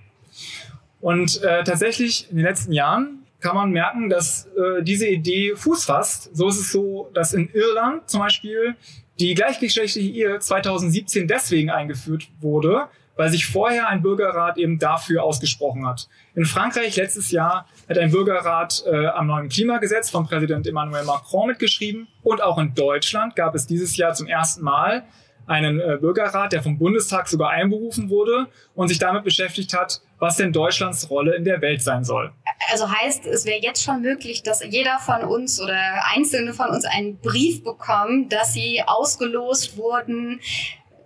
Und 1.01 1.41
äh, 1.43 1.63
tatsächlich 1.63 2.29
in 2.29 2.37
den 2.37 2.45
letzten 2.45 2.71
Jahren 2.71 3.25
kann 3.39 3.55
man 3.55 3.71
merken, 3.71 4.09
dass 4.09 4.47
äh, 4.47 4.83
diese 4.83 5.07
Idee 5.07 5.55
Fuß 5.55 5.85
fasst. 5.85 6.35
So 6.35 6.47
ist 6.47 6.59
es 6.59 6.71
so, 6.71 7.09
dass 7.13 7.33
in 7.33 7.49
Irland 7.53 8.09
zum 8.09 8.21
Beispiel 8.21 8.75
die 9.19 9.33
gleichgeschlechtliche 9.33 10.09
Ehe 10.09 10.39
2017 10.39 11.27
deswegen 11.27 11.69
eingeführt 11.69 12.27
wurde, 12.41 12.87
weil 13.15 13.29
sich 13.29 13.45
vorher 13.45 13.87
ein 13.87 14.01
Bürgerrat 14.01 14.57
eben 14.57 14.79
dafür 14.79 15.23
ausgesprochen 15.23 15.87
hat. 15.87 16.07
In 16.35 16.45
Frankreich 16.45 16.95
letztes 16.95 17.31
Jahr 17.31 17.67
hat 17.87 17.97
ein 17.97 18.11
Bürgerrat 18.11 18.83
äh, 18.85 19.07
am 19.07 19.27
neuen 19.27 19.49
Klimagesetz 19.49 20.09
von 20.09 20.25
Präsident 20.27 20.67
Emmanuel 20.67 21.05
Macron 21.05 21.47
mitgeschrieben 21.47 22.07
und 22.23 22.41
auch 22.41 22.57
in 22.57 22.73
Deutschland 22.73 23.35
gab 23.35 23.55
es 23.55 23.67
dieses 23.67 23.95
Jahr 23.97 24.13
zum 24.13 24.27
ersten 24.27 24.63
Mal 24.63 25.03
einen 25.47 25.79
äh, 25.79 25.97
Bürgerrat, 25.99 26.53
der 26.53 26.63
vom 26.63 26.77
Bundestag 26.77 27.27
sogar 27.27 27.51
einberufen 27.51 28.09
wurde 28.09 28.47
und 28.73 28.87
sich 28.87 28.99
damit 28.99 29.23
beschäftigt 29.23 29.73
hat, 29.73 30.01
was 30.17 30.37
denn 30.37 30.51
Deutschlands 30.51 31.09
Rolle 31.09 31.35
in 31.35 31.43
der 31.43 31.61
Welt 31.61 31.81
sein 31.81 32.03
soll. 32.03 32.31
Also 32.71 32.89
heißt, 32.89 33.25
es 33.25 33.45
wäre 33.45 33.61
jetzt 33.61 33.83
schon 33.83 34.01
möglich, 34.01 34.43
dass 34.43 34.63
jeder 34.63 34.97
von 34.99 35.23
uns 35.23 35.61
oder 35.61 35.77
einzelne 36.13 36.53
von 36.53 36.69
uns 36.69 36.85
einen 36.85 37.17
Brief 37.17 37.63
bekommen, 37.63 38.29
dass 38.29 38.53
sie 38.53 38.81
ausgelost 38.85 39.77
wurden, 39.77 40.39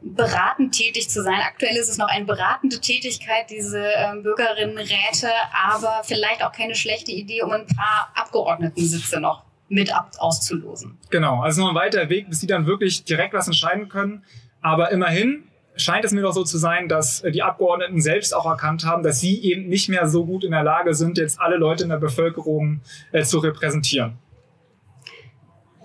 beratend 0.02 0.74
tätig 0.74 1.10
zu 1.10 1.24
sein. 1.24 1.40
Aktuell 1.46 1.76
ist 1.76 1.90
es 1.90 1.98
noch 1.98 2.08
eine 2.08 2.26
beratende 2.26 2.80
Tätigkeit, 2.80 3.50
diese 3.50 3.82
ähm, 3.82 4.24
Bürgerinnenräte, 4.24 5.30
aber 5.54 6.02
vielleicht 6.04 6.44
auch 6.44 6.52
keine 6.52 6.76
schlechte 6.76 7.12
Idee, 7.12 7.42
um 7.42 7.52
ein 7.52 7.68
paar 7.68 8.12
Abgeordnetensitze 8.16 9.20
noch 9.20 9.44
mit 9.68 9.94
ab 9.94 10.12
auszulosen. 10.18 10.98
Genau, 11.10 11.42
also 11.42 11.62
noch 11.62 11.70
ein 11.70 11.76
weiter 11.76 12.10
Weg, 12.10 12.30
bis 12.30 12.40
sie 12.40 12.48
dann 12.48 12.66
wirklich 12.66 13.04
direkt 13.04 13.34
was 13.34 13.48
entscheiden 13.48 13.90
können. 13.90 14.24
Aber 14.62 14.92
immerhin 14.92 15.44
scheint 15.76 16.04
es 16.06 16.12
mir 16.12 16.22
doch 16.22 16.34
so 16.34 16.44
zu 16.44 16.58
sein, 16.58 16.88
dass 16.88 17.22
äh, 17.22 17.32
die 17.32 17.44
Abgeordneten 17.44 18.02
selbst 18.02 18.36
auch 18.36 18.46
erkannt 18.46 18.86
haben, 18.86 19.04
dass 19.04 19.20
sie 19.20 19.42
eben 19.42 19.68
nicht 19.68 19.90
mehr 19.90 20.08
so 20.08 20.26
gut 20.26 20.44
in 20.44 20.52
der 20.52 20.64
Lage 20.64 20.94
sind, 20.94 21.18
jetzt 21.18 21.40
alle 21.40 21.58
Leute 21.58 21.84
in 21.84 21.90
der 21.90 21.98
Bevölkerung 21.98 22.82
äh, 23.12 23.24
zu 23.24 23.40
repräsentieren. 23.40 24.18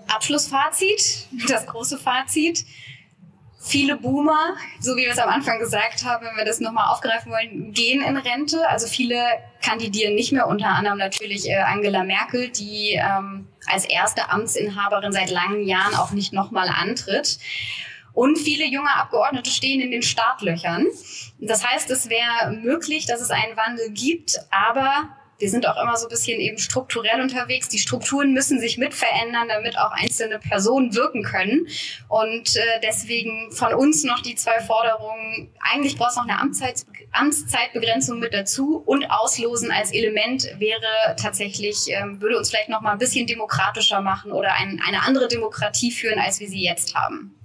Abschlussfazit, 0.07 1.27
das 1.47 1.65
große 1.65 1.97
Fazit 1.97 2.65
viele 3.65 3.97
Boomer, 3.97 4.55
so 4.79 4.95
wie 4.95 5.01
wir 5.01 5.11
es 5.11 5.17
am 5.17 5.29
Anfang 5.29 5.59
gesagt 5.59 6.05
haben, 6.05 6.25
wenn 6.25 6.37
wir 6.37 6.45
das 6.45 6.59
nochmal 6.59 6.91
aufgreifen 6.91 7.31
wollen, 7.31 7.73
gehen 7.73 8.01
in 8.01 8.15
Rente. 8.15 8.67
Also 8.69 8.87
viele 8.87 9.21
kandidieren 9.61 10.13
nicht 10.15 10.31
mehr, 10.31 10.47
unter 10.47 10.67
anderem 10.67 10.99
natürlich 10.99 11.49
äh, 11.49 11.57
Angela 11.57 12.03
Merkel, 12.03 12.49
die 12.49 12.91
ähm, 12.93 13.47
als 13.65 13.85
erste 13.85 14.29
Amtsinhaberin 14.29 15.11
seit 15.11 15.31
langen 15.31 15.65
Jahren 15.65 15.95
auch 15.95 16.11
nicht 16.11 16.31
nochmal 16.31 16.69
antritt. 16.69 17.39
Und 18.13 18.37
viele 18.37 18.65
junge 18.65 18.93
Abgeordnete 18.95 19.49
stehen 19.49 19.81
in 19.81 19.91
den 19.91 20.03
Startlöchern. 20.03 20.85
Das 21.39 21.65
heißt, 21.67 21.89
es 21.89 22.09
wäre 22.09 22.51
möglich, 22.51 23.07
dass 23.07 23.19
es 23.19 23.29
einen 23.29 23.57
Wandel 23.57 23.89
gibt, 23.91 24.39
aber 24.51 25.09
wir 25.37 25.49
sind 25.49 25.67
auch 25.67 25.81
immer 25.81 25.97
so 25.97 26.07
ein 26.07 26.09
bisschen 26.09 26.39
eben 26.39 26.57
strukturell 26.57 27.21
unterwegs. 27.21 27.67
Die 27.69 27.77
Strukturen 27.77 28.33
müssen 28.33 28.59
sich 28.59 28.77
mit 28.77 28.93
verändern, 28.93 29.47
damit 29.49 29.77
auch 29.77 29.91
einzelne 29.91 30.39
Personen 30.39 30.95
wirken 30.95 31.23
können. 31.23 31.67
Und 32.07 32.55
äh, 32.55 32.79
deswegen 32.81 33.51
von 33.51 33.73
uns 33.73 34.03
noch 34.03 34.21
die 34.21 34.35
zwei 34.35 34.61
Forderungen. 34.61 35.53
Eigentlich 35.59 35.97
braucht 35.97 36.11
es 36.11 36.15
noch 36.15 36.27
eine 36.27 36.39
Amtszeit, 36.39 36.85
Amtszeitbegrenzung 37.11 38.19
mit 38.19 38.33
dazu 38.33 38.81
und 38.85 39.05
Auslosen 39.09 39.71
als 39.71 39.91
Element 39.91 40.49
wäre 40.57 41.15
tatsächlich, 41.19 41.87
ähm, 41.89 42.21
würde 42.21 42.37
uns 42.37 42.49
vielleicht 42.49 42.69
noch 42.69 42.81
mal 42.81 42.91
ein 42.91 42.97
bisschen 42.97 43.27
demokratischer 43.27 44.01
machen 44.01 44.31
oder 44.31 44.53
ein, 44.53 44.81
eine 44.85 45.03
andere 45.03 45.27
Demokratie 45.27 45.91
führen, 45.91 46.19
als 46.19 46.39
wir 46.39 46.47
sie 46.47 46.63
jetzt 46.63 46.95
haben. 46.95 47.35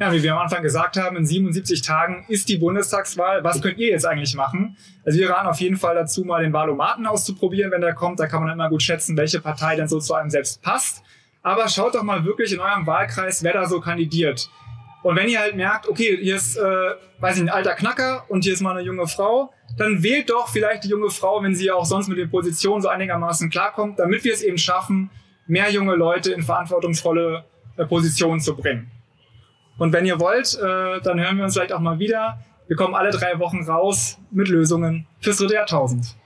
Ja, 0.00 0.12
wie 0.12 0.22
wir 0.22 0.32
am 0.32 0.38
Anfang 0.38 0.62
gesagt 0.62 0.96
haben, 0.96 1.16
in 1.16 1.26
77 1.26 1.82
Tagen 1.82 2.24
ist 2.28 2.48
die 2.48 2.56
Bundestagswahl. 2.56 3.42
Was 3.42 3.60
könnt 3.60 3.78
ihr 3.78 3.88
jetzt 3.88 4.06
eigentlich 4.06 4.36
machen? 4.36 4.76
Also 5.04 5.18
wir 5.18 5.28
raten 5.28 5.48
auf 5.48 5.60
jeden 5.60 5.76
Fall 5.76 5.96
dazu, 5.96 6.22
mal 6.22 6.44
den 6.44 6.52
Wahlomaten 6.52 7.04
auszuprobieren, 7.04 7.72
wenn 7.72 7.80
der 7.80 7.94
kommt. 7.94 8.20
Da 8.20 8.28
kann 8.28 8.44
man 8.44 8.52
immer 8.52 8.68
gut 8.68 8.80
schätzen, 8.80 9.16
welche 9.16 9.40
Partei 9.40 9.74
denn 9.74 9.88
so 9.88 9.98
zu 9.98 10.14
einem 10.14 10.30
selbst 10.30 10.62
passt. 10.62 11.02
Aber 11.42 11.68
schaut 11.68 11.96
doch 11.96 12.04
mal 12.04 12.24
wirklich 12.24 12.52
in 12.52 12.60
eurem 12.60 12.86
Wahlkreis, 12.86 13.42
wer 13.42 13.54
da 13.54 13.66
so 13.66 13.80
kandidiert. 13.80 14.48
Und 15.02 15.16
wenn 15.16 15.28
ihr 15.28 15.40
halt 15.40 15.56
merkt, 15.56 15.88
okay, 15.88 16.16
hier 16.20 16.36
ist, 16.36 16.56
äh, 16.56 16.90
weiß 17.18 17.36
ich, 17.36 17.42
ein 17.42 17.48
alter 17.48 17.74
Knacker 17.74 18.24
und 18.28 18.44
hier 18.44 18.52
ist 18.52 18.60
mal 18.60 18.76
eine 18.76 18.86
junge 18.86 19.08
Frau, 19.08 19.52
dann 19.78 20.04
wählt 20.04 20.30
doch 20.30 20.48
vielleicht 20.48 20.84
die 20.84 20.88
junge 20.88 21.10
Frau, 21.10 21.42
wenn 21.42 21.56
sie 21.56 21.72
auch 21.72 21.84
sonst 21.84 22.06
mit 22.06 22.18
den 22.18 22.30
Positionen 22.30 22.82
so 22.82 22.88
einigermaßen 22.88 23.50
klarkommt, 23.50 23.98
damit 23.98 24.22
wir 24.22 24.32
es 24.32 24.42
eben 24.42 24.58
schaffen, 24.58 25.10
mehr 25.48 25.70
junge 25.70 25.96
Leute 25.96 26.32
in 26.32 26.42
verantwortungsvolle 26.42 27.44
äh, 27.76 27.84
Positionen 27.84 28.38
zu 28.38 28.54
bringen. 28.54 28.92
Und 29.78 29.92
wenn 29.92 30.04
ihr 30.04 30.20
wollt, 30.20 30.54
äh, 30.54 31.00
dann 31.00 31.20
hören 31.20 31.36
wir 31.38 31.44
uns 31.44 31.54
vielleicht 31.54 31.72
auch 31.72 31.80
mal 31.80 31.98
wieder. 31.98 32.38
Wir 32.66 32.76
kommen 32.76 32.94
alle 32.94 33.10
drei 33.10 33.38
Wochen 33.38 33.62
raus 33.62 34.18
mit 34.30 34.48
Lösungen 34.48 35.06
fürs 35.20 35.38
dritte 35.38 35.54
Jahrtausend. 35.54 36.16